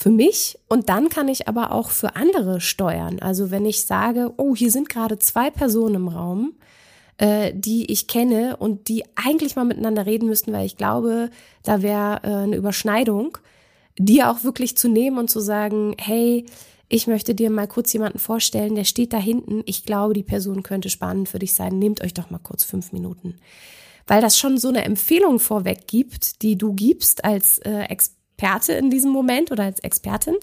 [0.00, 3.18] für mich und dann kann ich aber auch für andere steuern.
[3.20, 6.54] Also wenn ich sage, oh, hier sind gerade zwei Personen im Raum,
[7.18, 11.28] äh, die ich kenne und die eigentlich mal miteinander reden müssten, weil ich glaube,
[11.64, 13.36] da wäre äh, eine Überschneidung,
[13.98, 16.46] die auch wirklich zu nehmen und zu sagen, hey,
[16.88, 19.62] ich möchte dir mal kurz jemanden vorstellen, der steht da hinten.
[19.66, 21.78] Ich glaube, die Person könnte spannend für dich sein.
[21.78, 23.34] Nehmt euch doch mal kurz fünf Minuten.
[24.06, 27.84] Weil das schon so eine Empfehlung vorweg gibt, die du gibst als äh,
[28.40, 30.36] Experte in diesem Moment oder als Expertin.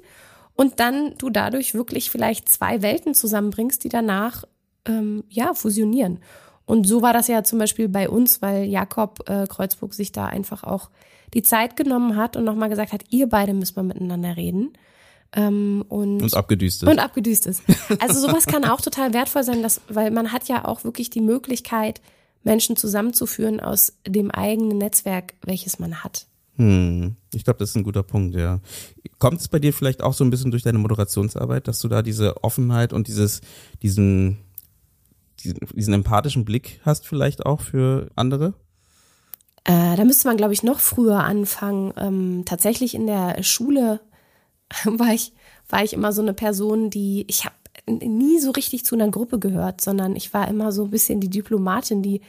[0.56, 4.44] Und dann du dadurch wirklich vielleicht zwei Welten zusammenbringst, die danach
[4.86, 6.20] ähm, ja fusionieren.
[6.66, 10.26] Und so war das ja zum Beispiel bei uns, weil Jakob äh, Kreuzburg sich da
[10.26, 10.90] einfach auch
[11.34, 14.74] die Zeit genommen hat und nochmal gesagt hat, ihr beide müsst mal miteinander reden.
[15.34, 16.90] Ähm, und, Und abgedüst ist.
[16.90, 17.64] und abgedüst ist.
[18.00, 21.22] Also sowas kann auch total wertvoll sein, dass, weil man hat ja auch wirklich die
[21.22, 22.02] Möglichkeit,
[22.44, 26.28] Menschen zusammenzuführen aus dem eigenen Netzwerk, welches man hat.
[26.58, 28.60] Hm, ich glaube, das ist ein guter Punkt, ja.
[29.20, 32.02] Kommt es bei dir vielleicht auch so ein bisschen durch deine Moderationsarbeit, dass du da
[32.02, 33.41] diese Offenheit und dieses,
[33.84, 34.38] diesen,
[35.43, 38.54] diesen, diesen empathischen Blick hast vielleicht auch für andere?
[39.65, 41.93] Äh, da müsste man, glaube ich, noch früher anfangen.
[41.98, 44.00] Ähm, tatsächlich in der Schule
[44.86, 45.34] war ich,
[45.70, 47.56] war ich immer so eine Person, die, ich habe
[47.88, 51.30] nie so richtig zu einer Gruppe gehört, sondern ich war immer so ein bisschen die
[51.30, 52.22] Diplomatin, die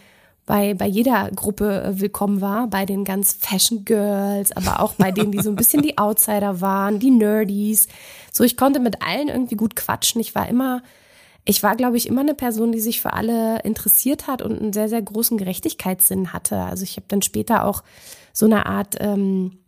[0.48, 5.12] bei, bei jeder Gruppe äh, willkommen war, bei den ganz Fashion Girls, aber auch bei
[5.12, 7.86] denen, die so ein bisschen die Outsider waren, die Nerdies.
[8.32, 10.22] So, ich konnte mit allen irgendwie gut quatschen.
[10.22, 10.82] Ich war immer,
[11.44, 14.72] ich war, glaube ich, immer eine Person, die sich für alle interessiert hat und einen
[14.72, 16.56] sehr, sehr großen Gerechtigkeitssinn hatte.
[16.56, 17.84] Also ich habe dann später auch
[18.32, 19.58] so eine Art ähm,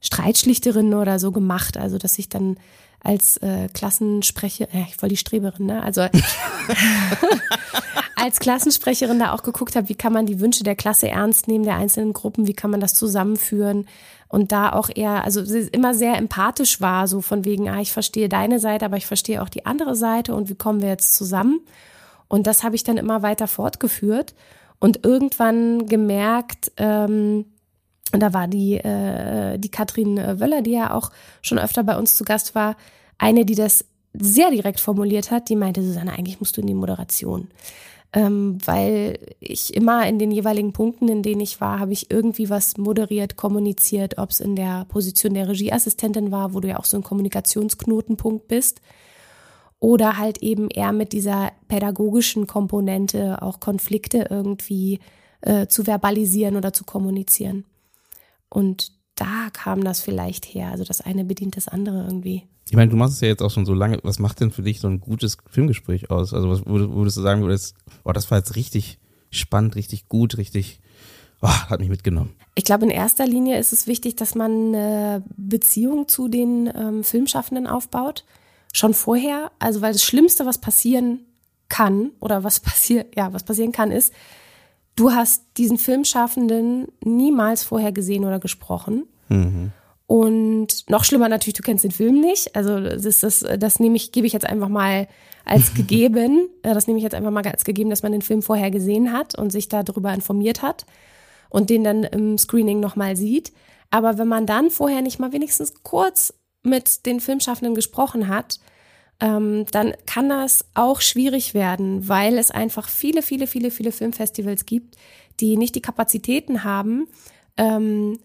[0.00, 2.56] Streitschlichterin oder so gemacht, also dass ich dann
[3.04, 5.82] als äh, Klassensprecher, äh, ich voll die Streberin, ne?
[5.82, 6.02] Also
[8.16, 11.64] als Klassensprecherin da auch geguckt habe, wie kann man die Wünsche der Klasse ernst nehmen,
[11.64, 13.86] der einzelnen Gruppen, wie kann man das zusammenführen
[14.28, 18.28] und da auch eher, also immer sehr empathisch war, so von wegen, ah, ich verstehe
[18.28, 21.60] deine Seite, aber ich verstehe auch die andere Seite und wie kommen wir jetzt zusammen?
[22.28, 24.34] Und das habe ich dann immer weiter fortgeführt
[24.78, 27.44] und irgendwann gemerkt, ähm,
[28.12, 32.14] und da war die, äh, die Katrin Wöller, die ja auch schon öfter bei uns
[32.14, 32.76] zu Gast war,
[33.18, 36.74] eine, die das sehr direkt formuliert hat, die meinte, Susanne, eigentlich musst du in die
[36.74, 37.48] Moderation.
[38.14, 42.50] Ähm, weil ich immer in den jeweiligen Punkten, in denen ich war, habe ich irgendwie
[42.50, 46.84] was moderiert, kommuniziert, ob es in der Position der Regieassistentin war, wo du ja auch
[46.84, 48.82] so ein Kommunikationsknotenpunkt bist.
[49.82, 55.00] oder halt eben eher mit dieser pädagogischen Komponente auch Konflikte irgendwie
[55.40, 57.64] äh, zu verbalisieren oder zu kommunizieren.
[58.52, 60.70] Und da kam das vielleicht her.
[60.70, 62.42] Also das eine bedient das andere irgendwie.
[62.68, 63.98] Ich meine, du machst es ja jetzt auch schon so lange.
[64.02, 66.32] Was macht denn für dich so ein gutes Filmgespräch aus?
[66.32, 68.98] Also was würdest du sagen würdest, oh, das war jetzt richtig
[69.30, 70.80] spannend, richtig gut, richtig,
[71.40, 72.34] oh, hat mich mitgenommen.
[72.54, 77.04] Ich glaube, in erster Linie ist es wichtig, dass man eine Beziehung zu den ähm,
[77.04, 78.24] Filmschaffenden aufbaut.
[78.72, 79.50] Schon vorher.
[79.58, 81.20] Also, weil das Schlimmste, was passieren
[81.68, 84.12] kann oder was passiert, ja, was passieren kann, ist,
[84.96, 89.06] du hast diesen Filmschaffenden niemals vorher gesehen oder gesprochen.
[89.28, 89.72] Mhm.
[90.06, 92.54] Und noch schlimmer natürlich, du kennst den Film nicht.
[92.54, 95.08] Also das, das, das nehme ich, gebe ich jetzt einfach mal
[95.44, 96.48] als gegeben.
[96.62, 99.38] Das nehme ich jetzt einfach mal als gegeben, dass man den Film vorher gesehen hat
[99.38, 100.84] und sich darüber informiert hat
[101.48, 103.52] und den dann im Screening nochmal sieht.
[103.90, 108.60] Aber wenn man dann vorher nicht mal wenigstens kurz mit den Filmschaffenden gesprochen hat,
[109.22, 114.66] ähm, dann kann das auch schwierig werden, weil es einfach viele, viele, viele, viele Filmfestivals
[114.66, 114.96] gibt,
[115.38, 117.06] die nicht die Kapazitäten haben,
[117.56, 118.18] ähm,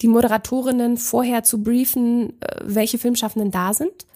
[0.00, 4.06] die Moderatorinnen vorher zu briefen, äh, welche Filmschaffenden da sind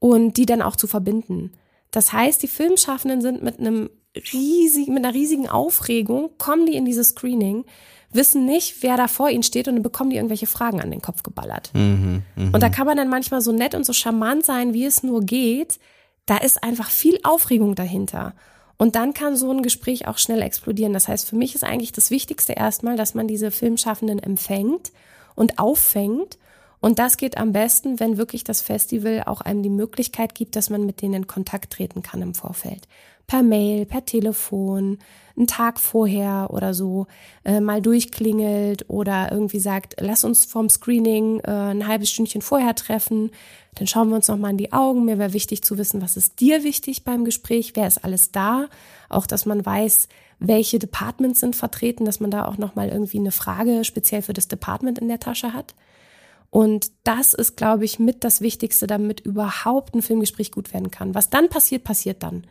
[0.00, 1.52] und die dann auch zu verbinden.
[1.92, 3.88] Das heißt, die Filmschaffenden sind mit einem
[4.32, 7.64] riesigen, mit einer riesigen Aufregung, kommen die in dieses Screening,
[8.12, 11.02] wissen nicht, wer da vor ihnen steht und dann bekommen die irgendwelche Fragen an den
[11.02, 11.70] Kopf geballert.
[11.74, 12.50] Mhm, mh.
[12.52, 15.22] Und da kann man dann manchmal so nett und so charmant sein, wie es nur
[15.22, 15.78] geht.
[16.26, 18.34] Da ist einfach viel Aufregung dahinter.
[18.76, 20.92] Und dann kann so ein Gespräch auch schnell explodieren.
[20.92, 24.92] Das heißt, für mich ist eigentlich das Wichtigste erstmal, dass man diese Filmschaffenden empfängt
[25.34, 26.38] und auffängt.
[26.80, 30.68] Und das geht am besten, wenn wirklich das Festival auch einem die Möglichkeit gibt, dass
[30.68, 32.88] man mit denen in Kontakt treten kann im Vorfeld
[33.26, 34.98] per Mail, per Telefon,
[35.36, 37.06] einen Tag vorher oder so
[37.44, 42.74] äh, mal durchklingelt oder irgendwie sagt, lass uns vom Screening äh, ein halbes Stündchen vorher
[42.74, 43.30] treffen.
[43.74, 45.04] Dann schauen wir uns nochmal in die Augen.
[45.04, 47.72] Mir wäre wichtig zu wissen, was ist dir wichtig beim Gespräch?
[47.74, 48.66] Wer ist alles da?
[49.08, 50.08] Auch, dass man weiß,
[50.38, 54.48] welche Departments sind vertreten, dass man da auch nochmal irgendwie eine Frage speziell für das
[54.48, 55.74] Department in der Tasche hat.
[56.50, 61.14] Und das ist, glaube ich, mit das Wichtigste, damit überhaupt ein Filmgespräch gut werden kann.
[61.14, 62.44] Was dann passiert, passiert dann.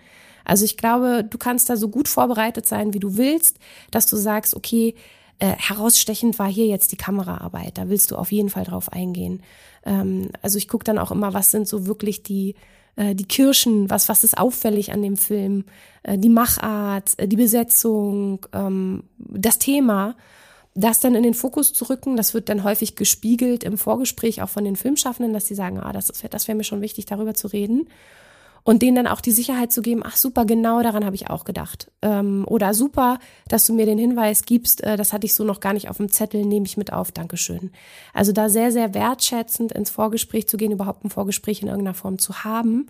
[0.46, 3.58] Also ich glaube, du kannst da so gut vorbereitet sein, wie du willst,
[3.92, 4.96] dass du sagst, okay,
[5.40, 7.78] äh, herausstechend war hier jetzt die Kameraarbeit.
[7.78, 9.42] Da willst du auf jeden Fall drauf eingehen.
[9.86, 12.56] Ähm, also ich gucke dann auch immer, was sind so wirklich die
[12.96, 15.66] äh, die Kirschen, was was ist auffällig an dem Film,
[16.04, 20.16] äh, die Machart, äh, die Besetzung, ähm, das Thema
[20.74, 24.50] das dann in den Fokus zu rücken, das wird dann häufig gespiegelt im Vorgespräch auch
[24.50, 27.48] von den Filmschaffenden, dass sie sagen, ah, das, das wäre mir schon wichtig, darüber zu
[27.48, 27.90] reden
[28.64, 31.46] und denen dann auch die Sicherheit zu geben, ach super, genau daran habe ich auch
[31.46, 31.92] gedacht.
[32.02, 35.60] Ähm, oder super, dass du mir den Hinweis gibst, äh, das hatte ich so noch
[35.60, 37.72] gar nicht auf dem Zettel, nehme ich mit auf, Dankeschön.
[38.14, 42.20] Also da sehr, sehr wertschätzend ins Vorgespräch zu gehen, überhaupt ein Vorgespräch in irgendeiner Form
[42.20, 42.88] zu haben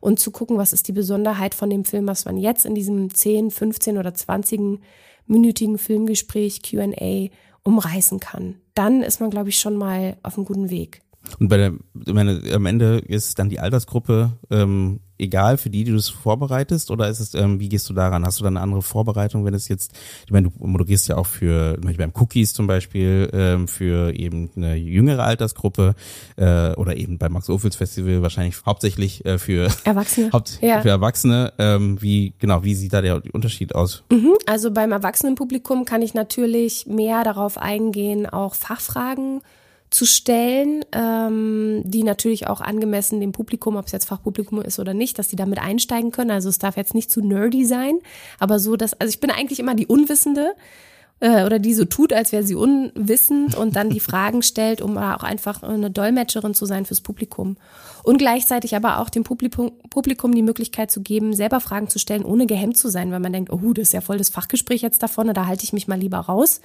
[0.00, 3.14] und zu gucken, was ist die Besonderheit von dem Film, was man jetzt in diesem
[3.14, 7.28] 10, 15 oder 20-minütigen Filmgespräch, QA,
[7.62, 8.56] umreißen kann.
[8.74, 11.00] Dann ist man, glaube ich, schon mal auf einem guten Weg.
[11.38, 15.90] Und bei der, meine, am Ende ist dann die Altersgruppe ähm, egal für die, die
[15.90, 18.24] du es vorbereitest, oder ist es, ähm, wie gehst du daran?
[18.24, 19.92] Hast du da eine andere Vorbereitung, wenn es jetzt,
[20.26, 24.74] ich meine, du moderierst ja auch für, beim Cookies zum Beispiel, ähm, für eben eine
[24.74, 25.94] jüngere Altersgruppe
[26.36, 30.30] äh, oder eben beim Max Ophüls Festival wahrscheinlich hauptsächlich äh, für Erwachsene.
[30.32, 30.80] Haupt, ja.
[30.82, 31.52] Für Erwachsene.
[31.58, 34.04] Ähm, wie, genau, wie sieht da der Unterschied aus?
[34.10, 39.40] Mhm, also beim Erwachsenenpublikum kann ich natürlich mehr darauf eingehen, auch Fachfragen
[39.94, 44.92] zu stellen, ähm, die natürlich auch angemessen dem Publikum, ob es jetzt Fachpublikum ist oder
[44.92, 46.32] nicht, dass die damit einsteigen können.
[46.32, 48.00] Also es darf jetzt nicht zu nerdy sein,
[48.40, 50.54] aber so, dass, also ich bin eigentlich immer die Unwissende
[51.20, 54.98] äh, oder die so tut, als wäre sie unwissend und dann die Fragen stellt, um
[54.98, 57.56] auch einfach eine Dolmetscherin zu sein fürs Publikum.
[58.02, 62.24] Und gleichzeitig aber auch dem Publikum, Publikum die Möglichkeit zu geben, selber Fragen zu stellen,
[62.24, 65.04] ohne gehemmt zu sein, weil man denkt, oh, das ist ja voll das Fachgespräch jetzt
[65.04, 66.60] da vorne, da halte ich mich mal lieber raus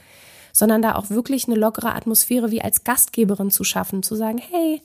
[0.52, 4.82] sondern da auch wirklich eine lockere Atmosphäre wie als Gastgeberin zu schaffen, zu sagen, hey,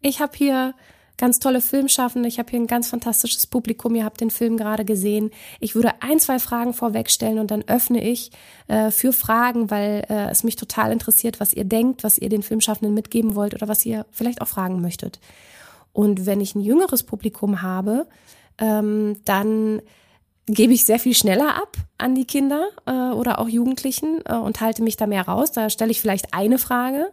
[0.00, 0.74] ich habe hier
[1.18, 4.84] ganz tolle Filmschaffende, ich habe hier ein ganz fantastisches Publikum, ihr habt den Film gerade
[4.84, 5.30] gesehen.
[5.60, 8.30] Ich würde ein, zwei Fragen vorwegstellen und dann öffne ich
[8.68, 12.42] äh, für Fragen, weil äh, es mich total interessiert, was ihr denkt, was ihr den
[12.42, 15.18] Filmschaffenden mitgeben wollt oder was ihr vielleicht auch fragen möchtet.
[15.92, 18.06] Und wenn ich ein jüngeres Publikum habe,
[18.58, 19.80] ähm, dann
[20.46, 24.60] gebe ich sehr viel schneller ab an die Kinder äh, oder auch Jugendlichen äh, und
[24.60, 25.52] halte mich da mehr raus.
[25.52, 27.12] Da stelle ich vielleicht eine Frage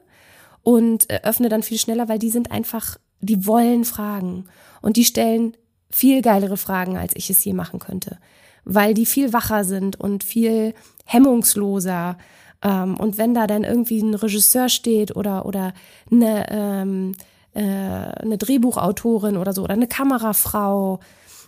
[0.62, 4.46] und äh, öffne dann viel schneller, weil die sind einfach, die wollen Fragen
[4.82, 5.58] und die stellen
[5.90, 8.18] viel geilere Fragen, als ich es je machen könnte,
[8.66, 10.74] weil die viel wacher sind und viel
[11.06, 12.18] hemmungsloser.
[12.62, 15.74] Ähm, und wenn da dann irgendwie ein Regisseur steht oder oder
[16.12, 17.12] eine ähm,
[17.54, 21.00] äh, eine Drehbuchautorin oder so oder eine Kamerafrau,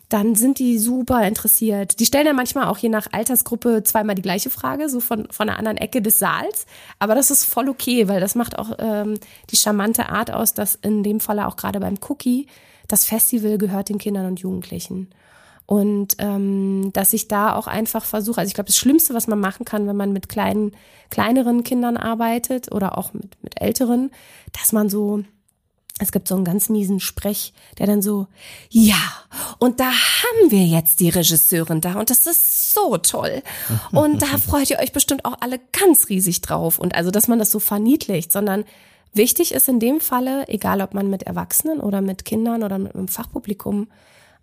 [0.09, 1.99] dann sind die super interessiert.
[1.99, 5.49] Die stellen dann manchmal auch je nach Altersgruppe zweimal die gleiche Frage, so von, von
[5.49, 6.65] einer anderen Ecke des Saals.
[6.99, 9.15] Aber das ist voll okay, weil das macht auch ähm,
[9.49, 12.47] die charmante Art aus, dass in dem Falle auch gerade beim Cookie
[12.87, 15.09] das Festival gehört den Kindern und Jugendlichen.
[15.65, 19.39] Und ähm, dass ich da auch einfach versuche, also ich glaube, das Schlimmste, was man
[19.39, 20.73] machen kann, wenn man mit kleinen,
[21.09, 24.11] kleineren Kindern arbeitet oder auch mit, mit älteren,
[24.53, 25.23] dass man so
[25.99, 28.27] es gibt so einen ganz miesen Sprech, der dann so,
[28.69, 28.99] ja,
[29.59, 33.41] und da haben wir jetzt die Regisseurin da und das ist so toll.
[33.93, 36.77] Und da freut ihr euch bestimmt auch alle ganz riesig drauf.
[36.77, 38.65] Und also, dass man das so verniedlicht, sondern
[39.13, 42.93] wichtig ist in dem Falle, egal ob man mit Erwachsenen oder mit Kindern oder mit
[42.93, 43.87] einem Fachpublikum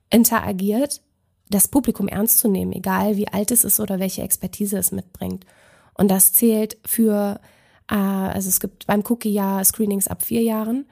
[0.08, 1.02] interagiert,
[1.50, 5.44] das Publikum ernst zu nehmen, egal wie alt es ist oder welche Expertise es mitbringt.
[5.94, 7.38] Und das zählt für,
[7.90, 10.86] äh, also es gibt beim Cookie ja Screenings ab vier Jahren.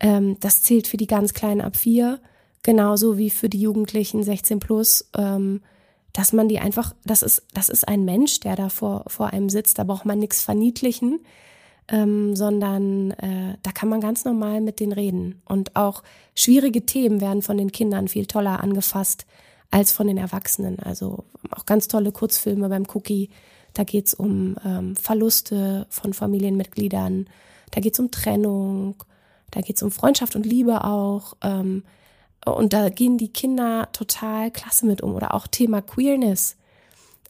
[0.00, 2.20] Ähm, das zählt für die ganz Kleinen ab vier,
[2.62, 5.08] genauso wie für die Jugendlichen 16 plus.
[5.16, 5.60] Ähm,
[6.12, 9.48] dass man die einfach, das ist, das ist ein Mensch, der da vor, vor einem
[9.48, 11.20] sitzt, da braucht man nichts verniedlichen,
[11.88, 15.42] ähm, sondern äh, da kann man ganz normal mit denen reden.
[15.44, 16.02] Und auch
[16.34, 19.26] schwierige Themen werden von den Kindern viel toller angefasst
[19.70, 20.78] als von den Erwachsenen.
[20.80, 23.30] Also auch ganz tolle Kurzfilme beim Cookie.
[23.74, 27.26] Da geht's um ähm, Verluste von Familienmitgliedern,
[27.70, 28.96] da geht's um Trennung,
[29.50, 31.36] da geht's um Freundschaft und Liebe auch.
[31.42, 31.84] Ähm,
[32.44, 35.14] und da gehen die Kinder total klasse mit um.
[35.14, 36.56] Oder auch Thema Queerness.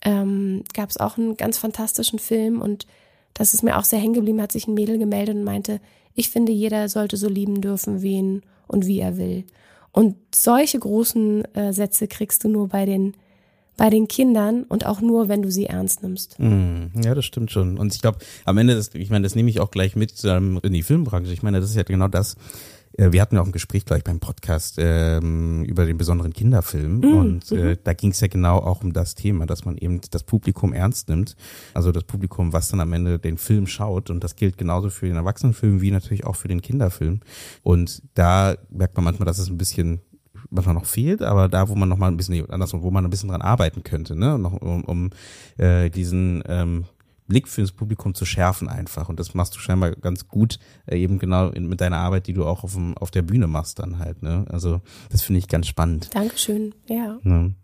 [0.02, 2.86] Ähm, Gab es auch einen ganz fantastischen Film und
[3.34, 5.80] das ist mir auch sehr hängen geblieben, hat sich ein Mädel gemeldet und meinte,
[6.14, 9.44] ich finde, jeder sollte so lieben dürfen, wen und wie er will.
[9.92, 13.14] Und solche großen äh, Sätze kriegst du nur bei den
[13.80, 16.38] bei den Kindern und auch nur, wenn du sie ernst nimmst.
[16.38, 17.78] Mm, ja, das stimmt schon.
[17.78, 20.60] Und ich glaube, am Ende, das, ich meine, das nehme ich auch gleich mit ähm,
[20.62, 21.32] in die Filmbranche.
[21.32, 22.36] Ich meine, das ist ja genau das.
[22.92, 26.98] Äh, wir hatten ja auch ein Gespräch gleich beim Podcast ähm, über den besonderen Kinderfilm
[26.98, 27.78] mm, und äh, mhm.
[27.82, 31.08] da ging es ja genau auch um das Thema, dass man eben das Publikum ernst
[31.08, 31.34] nimmt,
[31.72, 35.06] also das Publikum, was dann am Ende den Film schaut und das gilt genauso für
[35.06, 37.20] den Erwachsenenfilm wie natürlich auch für den Kinderfilm
[37.62, 40.02] und da merkt man manchmal, dass es ein bisschen
[40.50, 43.10] manchmal noch fehlt, aber da, wo man noch mal ein bisschen anders, wo man ein
[43.10, 45.10] bisschen dran arbeiten könnte, ne, noch um, um
[45.58, 46.84] äh, diesen ähm,
[47.30, 49.08] Blick fürs Publikum zu schärfen einfach.
[49.08, 52.34] Und das machst du scheinbar ganz gut, äh, eben genau in, mit deiner Arbeit, die
[52.34, 54.22] du auch auf, dem, auf der Bühne machst dann halt.
[54.22, 54.44] Ne?
[54.50, 56.10] Also das finde ich ganz spannend.
[56.12, 57.18] Dankeschön, ja.
[57.22, 57.54] Ne?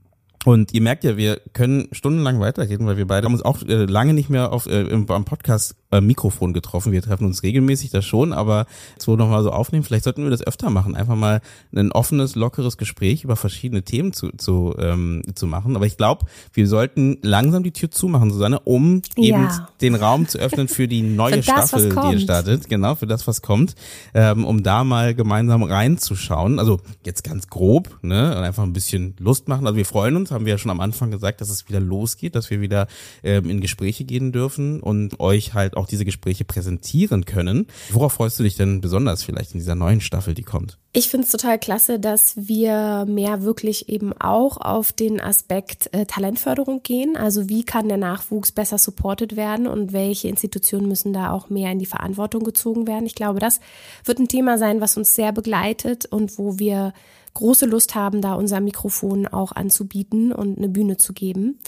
[0.47, 3.85] Und ihr merkt ja, wir können stundenlang weiterreden, weil wir beide haben uns auch äh,
[3.85, 6.93] lange nicht mehr auf äh, im, am Podcast äh, Mikrofon getroffen.
[6.93, 9.83] Wir treffen uns regelmäßig, das schon, aber so nochmal so aufnehmen.
[9.83, 11.41] Vielleicht sollten wir das öfter machen, einfach mal
[11.75, 15.75] ein offenes, lockeres Gespräch über verschiedene Themen zu zu, ähm, zu machen.
[15.75, 19.69] Aber ich glaube, wir sollten langsam die Tür zumachen, Susanne, um eben ja.
[19.81, 22.69] den Raum zu öffnen für die neue das, Staffel, die ihr startet.
[22.69, 23.75] Genau, für das, was kommt,
[24.15, 26.61] ähm, um da mal gemeinsam reinzuschauen.
[26.61, 29.67] Also jetzt ganz grob, ne, und einfach ein bisschen Lust machen.
[29.67, 32.37] Also wir freuen uns haben wir ja schon am Anfang gesagt, dass es wieder losgeht,
[32.37, 32.87] dass wir wieder
[33.25, 37.67] ähm, in Gespräche gehen dürfen und euch halt auch diese Gespräche präsentieren können.
[37.91, 40.79] Worauf freust du dich denn besonders vielleicht in dieser neuen Staffel, die kommt?
[40.93, 46.07] Ich finde es total klasse, dass wir mehr wirklich eben auch auf den Aspekt äh,
[46.07, 47.19] Talentförderung gehen.
[47.19, 51.71] Also wie kann der Nachwuchs besser supported werden und welche Institutionen müssen da auch mehr
[51.71, 53.05] in die Verantwortung gezogen werden.
[53.05, 53.61] Ich glaube, das
[54.05, 56.95] wird ein Thema sein, was uns sehr begleitet und wo wir
[57.37, 61.59] große Lust haben, da unser Mikrofon auch anzubieten und eine Bühne zu geben.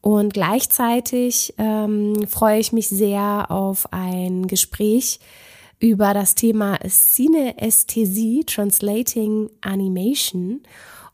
[0.00, 5.20] Und gleichzeitig ähm, freue ich mich sehr auf ein Gespräch
[5.78, 10.62] über das Thema Cineästhesie, Translating Animation.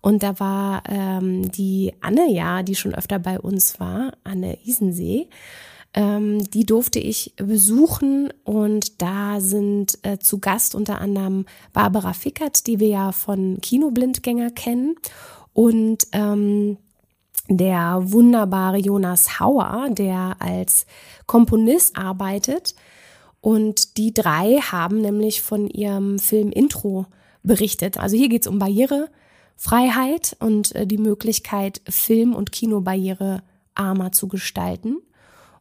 [0.00, 5.28] Und da war ähm, die Anne ja, die schon öfter bei uns war, Anne Isensee.
[5.94, 12.66] Ähm, die durfte ich besuchen und da sind äh, zu Gast unter anderem Barbara Fickert,
[12.66, 14.96] die wir ja von Kinoblindgänger kennen
[15.54, 16.76] und ähm,
[17.48, 20.86] der wunderbare Jonas Hauer, der als
[21.26, 22.74] Komponist arbeitet.
[23.40, 27.06] Und die drei haben nämlich von ihrem Film Intro
[27.42, 27.98] berichtet.
[27.98, 33.42] Also hier geht es um Barrierefreiheit und äh, die Möglichkeit, Film- und Kinobarriere
[33.74, 34.98] armer zu gestalten.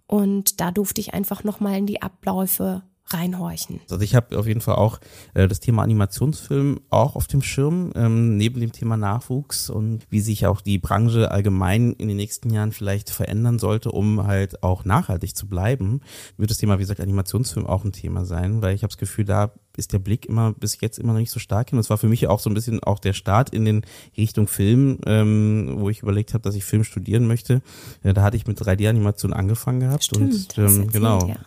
[0.08, 3.80] Und da durfte ich einfach nochmal in die Abläufe reinhorchen.
[3.90, 5.00] Also ich habe auf jeden Fall auch
[5.34, 10.20] äh, das Thema Animationsfilm auch auf dem Schirm, ähm, neben dem Thema Nachwuchs und wie
[10.20, 14.86] sich auch die Branche allgemein in den nächsten Jahren vielleicht verändern sollte, um halt auch
[14.86, 16.02] nachhaltig zu bleiben,
[16.38, 19.26] wird das Thema, wie gesagt, Animationsfilm auch ein Thema sein, weil ich habe das Gefühl,
[19.26, 21.78] da ist der Blick immer bis jetzt immer noch nicht so stark hin.
[21.78, 23.86] Das war für mich auch so ein bisschen auch der Start in den
[24.18, 27.62] Richtung Film, ähm, wo ich überlegt habe, dass ich Film studieren möchte.
[28.04, 31.28] Ja, da hatte ich mit 3D-Animation angefangen gehabt Stimmt, und ähm, genau.
[31.28, 31.38] Ja.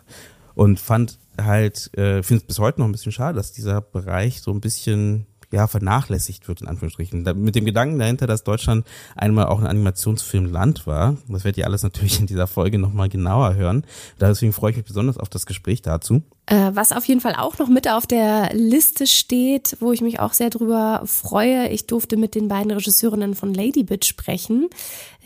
[0.54, 4.40] Und fand halt, äh, finde es bis heute noch ein bisschen schade, dass dieser Bereich
[4.40, 7.24] so ein bisschen ja, vernachlässigt wird, in Anführungsstrichen.
[7.24, 8.86] Da, mit dem Gedanken dahinter, dass Deutschland
[9.16, 11.16] einmal auch ein Animationsfilmland war.
[11.28, 13.84] Das werdet ihr alles natürlich in dieser Folge nochmal genauer hören.
[14.20, 16.22] Deswegen freue ich mich besonders auf das Gespräch dazu.
[16.51, 20.18] Äh, was auf jeden Fall auch noch mit auf der Liste steht, wo ich mich
[20.18, 21.68] auch sehr drüber freue.
[21.68, 24.68] Ich durfte mit den beiden Regisseurinnen von Lady Bitch sprechen,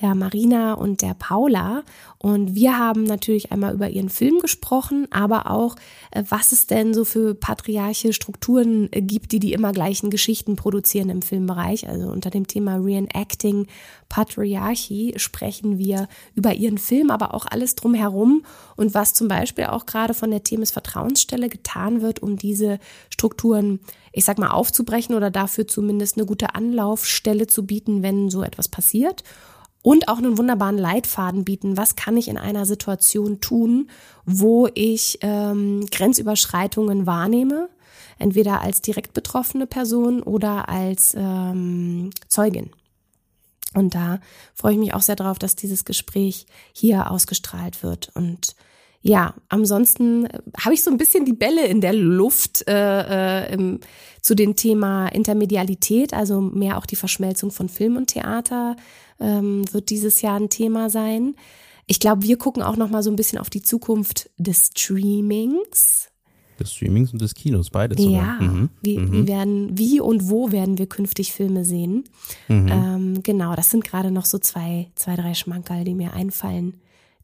[0.03, 1.83] der Marina und der Paula.
[2.19, 5.77] Und wir haben natürlich einmal über ihren Film gesprochen, aber auch,
[6.11, 10.57] äh, was es denn so für patriarche Strukturen äh, gibt, die die immer gleichen Geschichten
[10.57, 11.89] produzieren im Filmbereich.
[11.89, 13.67] Also unter dem Thema Reenacting
[14.09, 18.45] Patriarchy sprechen wir über ihren Film, aber auch alles drumherum
[18.77, 22.79] und was zum Beispiel auch gerade von der Themis Vertrauen Vertrauensstelle getan wird, um diese
[23.11, 23.81] Strukturen,
[24.13, 28.69] ich sag mal, aufzubrechen oder dafür zumindest eine gute Anlaufstelle zu bieten, wenn so etwas
[28.69, 29.23] passiert.
[29.83, 31.77] Und auch einen wunderbaren Leitfaden bieten.
[31.77, 33.91] Was kann ich in einer Situation tun,
[34.25, 37.69] wo ich ähm, Grenzüberschreitungen wahrnehme?
[38.19, 42.71] Entweder als direkt betroffene Person oder als ähm, Zeugin.
[43.75, 44.21] Und da
[44.55, 48.11] freue ich mich auch sehr darauf, dass dieses Gespräch hier ausgestrahlt wird.
[48.15, 48.55] Und
[49.03, 50.27] ja, ansonsten
[50.59, 53.81] habe ich so ein bisschen die Bälle in der Luft äh, äh, im,
[54.23, 58.77] zu dem Thema Intermedialität, also mehr auch die Verschmelzung von Film und Theater
[59.21, 61.35] ähm, wird dieses Jahr ein Thema sein.
[61.87, 66.09] Ich glaube, wir gucken auch noch mal so ein bisschen auf die Zukunft des Streamings.
[66.59, 68.05] Des Streamings und des Kinos, beides.
[68.05, 68.71] Ja, mhm.
[68.83, 69.13] Wie, mhm.
[69.13, 72.05] wie, werden, wie und wo werden wir künftig Filme sehen?
[72.49, 72.69] Mhm.
[72.69, 76.75] Ähm, genau, das sind gerade noch so zwei, zwei, drei Schmankerl, die mir einfallen,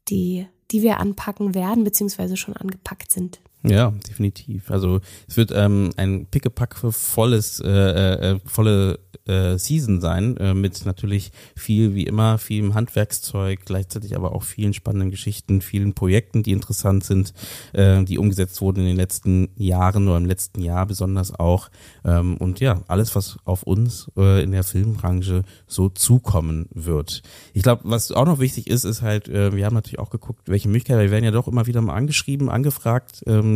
[0.09, 3.41] die die wir anpacken werden, beziehungsweise schon angepackt sind.
[3.63, 4.71] Ja, definitiv.
[4.71, 10.55] Also es wird ähm, ein Pickepack für volles, äh, äh, volle äh, Season sein, äh,
[10.55, 16.41] mit natürlich viel, wie immer, vielem Handwerkszeug, gleichzeitig aber auch vielen spannenden Geschichten, vielen Projekten,
[16.41, 17.33] die interessant sind,
[17.73, 21.69] äh, die umgesetzt wurden in den letzten Jahren oder im letzten Jahr besonders auch.
[22.03, 27.21] Ähm, und ja, alles, was auf uns äh, in der Filmbranche so zukommen wird.
[27.53, 30.49] Ich glaube, was auch noch wichtig ist, ist halt, äh, wir haben natürlich auch geguckt,
[30.49, 33.50] welche Möglichkeiten, wir werden ja doch immer wieder mal angeschrieben, angefragt ähm,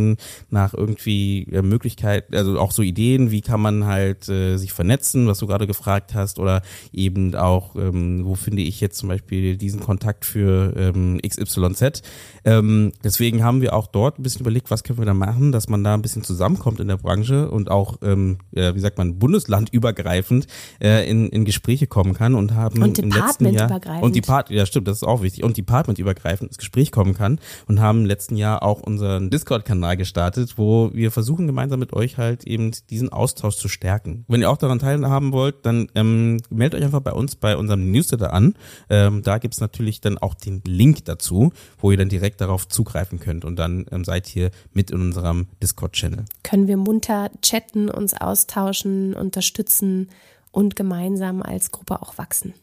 [0.50, 5.26] nach irgendwie äh, Möglichkeiten, also auch so Ideen, wie kann man halt äh, sich vernetzen,
[5.26, 9.56] was du gerade gefragt hast, oder eben auch, ähm, wo finde ich jetzt zum Beispiel
[9.56, 12.02] diesen Kontakt für ähm, XYZ.
[12.44, 15.68] Ähm, deswegen haben wir auch dort ein bisschen überlegt, was können wir da machen, dass
[15.68, 19.18] man da ein bisschen zusammenkommt in der Branche und auch ähm, äh, wie sagt man,
[19.18, 20.46] bundeslandübergreifend
[20.80, 24.50] äh, in, in Gespräche kommen kann und haben und im letzten Jahr und die Part,
[24.50, 28.06] ja stimmt, das ist auch wichtig und departmentübergreifend ins Gespräch kommen kann und haben im
[28.06, 33.10] letzten Jahr auch unseren Discord-Kanal gestartet, wo wir versuchen gemeinsam mit euch halt eben diesen
[33.10, 34.24] Austausch zu stärken.
[34.28, 37.90] Wenn ihr auch daran teilhaben wollt, dann ähm, meldet euch einfach bei uns bei unserem
[37.90, 38.54] Newsletter an.
[38.90, 43.20] Ähm, da gibt's natürlich dann auch den Link dazu, wo ihr dann direkt darauf zugreifen
[43.20, 46.24] könnt und dann ähm, seid ihr mit in unserem Discord-Channel.
[46.42, 50.08] Können wir munter chatten, uns austauschen, unterstützen
[50.50, 52.54] und gemeinsam als Gruppe auch wachsen.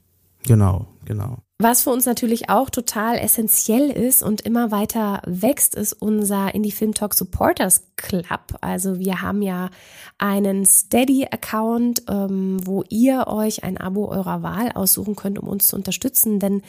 [0.45, 1.38] Genau, genau.
[1.64, 6.74] Was für uns natürlich auch total essentiell ist und immer weiter wächst, ist unser Indie
[6.74, 8.57] Film Talk Supporters Club.
[8.59, 9.70] Also wir haben ja
[10.18, 15.78] einen Steady-Account, ähm, wo ihr euch ein Abo eurer Wahl aussuchen könnt, um uns zu
[15.78, 16.41] unterstützen.
[16.41, 16.64] Denn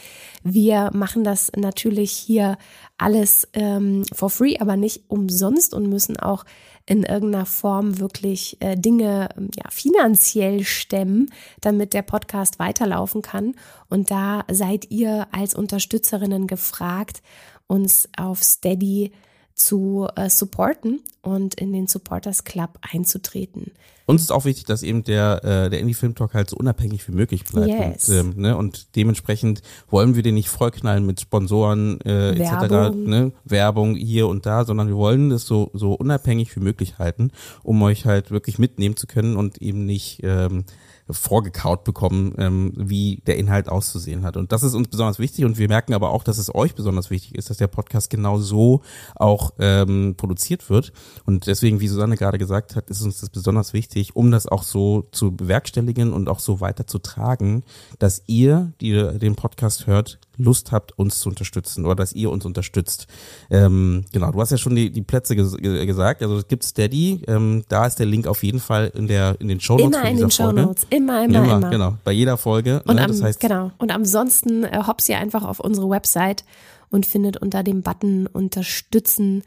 [0.44, 2.56] wir machen das natürlich hier
[2.96, 6.44] alles ähm, for free, aber nicht umsonst und müssen auch
[6.86, 11.30] in irgendeiner Form wirklich äh, Dinge ja, finanziell stemmen,
[11.60, 13.54] damit der Podcast weiterlaufen kann.
[13.88, 17.22] Und da seid ihr als Unterstützerinnen gefragt,
[17.66, 19.12] uns auf Steady
[19.54, 23.72] zu äh, supporten und in den Supporters Club einzutreten.
[24.06, 27.12] Uns ist auch wichtig, dass eben der, äh, der Indie-Film Talk halt so unabhängig wie
[27.12, 27.68] möglich bleibt.
[27.68, 28.08] Yes.
[28.08, 33.32] Und, ähm, ne, und dementsprechend wollen wir den nicht vollknallen mit Sponsoren äh, etc., ne,
[33.44, 37.30] Werbung hier und da, sondern wir wollen das so, so unabhängig wie möglich halten,
[37.62, 40.64] um euch halt wirklich mitnehmen zu können und eben nicht ähm,
[41.10, 44.36] vorgekaut bekommen, ähm, wie der Inhalt auszusehen hat.
[44.36, 47.10] Und das ist uns besonders wichtig und wir merken aber auch, dass es euch besonders
[47.10, 48.82] wichtig ist, dass der Podcast genau so
[49.14, 50.92] auch ähm, produziert wird.
[51.26, 54.62] Und deswegen, wie Susanne gerade gesagt hat, ist uns das besonders wichtig, um das auch
[54.62, 57.64] so zu bewerkstelligen und auch so weiter zu tragen,
[57.98, 62.44] dass ihr, die den Podcast hört, Lust habt, uns zu unterstützen oder dass ihr uns
[62.44, 63.06] unterstützt.
[63.50, 66.22] Ähm, genau, du hast ja schon die, die Plätze ges gesagt.
[66.22, 69.48] Also es gibt Steady, ähm, da ist der Link auf jeden Fall in der in
[69.48, 69.96] den Show Notes.
[69.96, 71.70] Immer in den Show Notes, immer, immer, immer, immer.
[71.70, 72.82] Genau, bei jeder Folge.
[72.86, 73.02] Und ne?
[73.02, 73.70] am, das heißt, genau.
[73.78, 76.44] Und ansonsten äh, hops ihr einfach auf unsere Website
[76.90, 79.42] und findet unter dem Button Unterstützen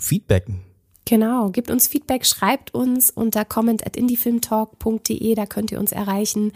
[0.00, 0.60] feedbacken.
[1.06, 6.52] Genau, gebt uns Feedback, schreibt uns unter comment at indiefilmtalk.de, da könnt ihr uns erreichen.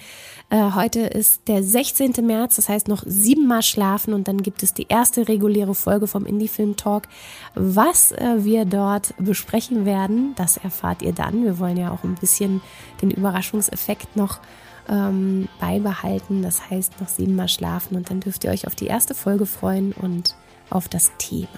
[0.48, 2.14] Äh, heute ist der 16.
[2.22, 6.24] März, das heißt noch siebenmal schlafen und dann gibt es die erste reguläre Folge vom
[6.24, 7.08] Indiefilm Talk.
[7.54, 11.44] Was äh, wir dort besprechen werden, das erfahrt ihr dann.
[11.44, 12.62] Wir wollen ja auch ein bisschen
[13.02, 14.40] den Überraschungseffekt noch
[14.88, 16.40] ähm, beibehalten.
[16.40, 19.92] Das heißt noch siebenmal schlafen und dann dürft ihr euch auf die erste Folge freuen
[19.92, 20.34] und
[20.70, 21.48] auf das Thema.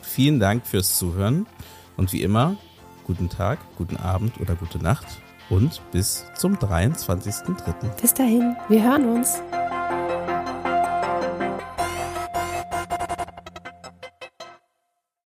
[0.00, 1.46] Vielen Dank fürs Zuhören.
[1.96, 2.56] Und wie immer,
[3.04, 5.06] guten Tag, guten Abend oder gute Nacht
[5.48, 8.00] und bis zum 23.03.
[8.00, 9.40] Bis dahin, wir hören uns.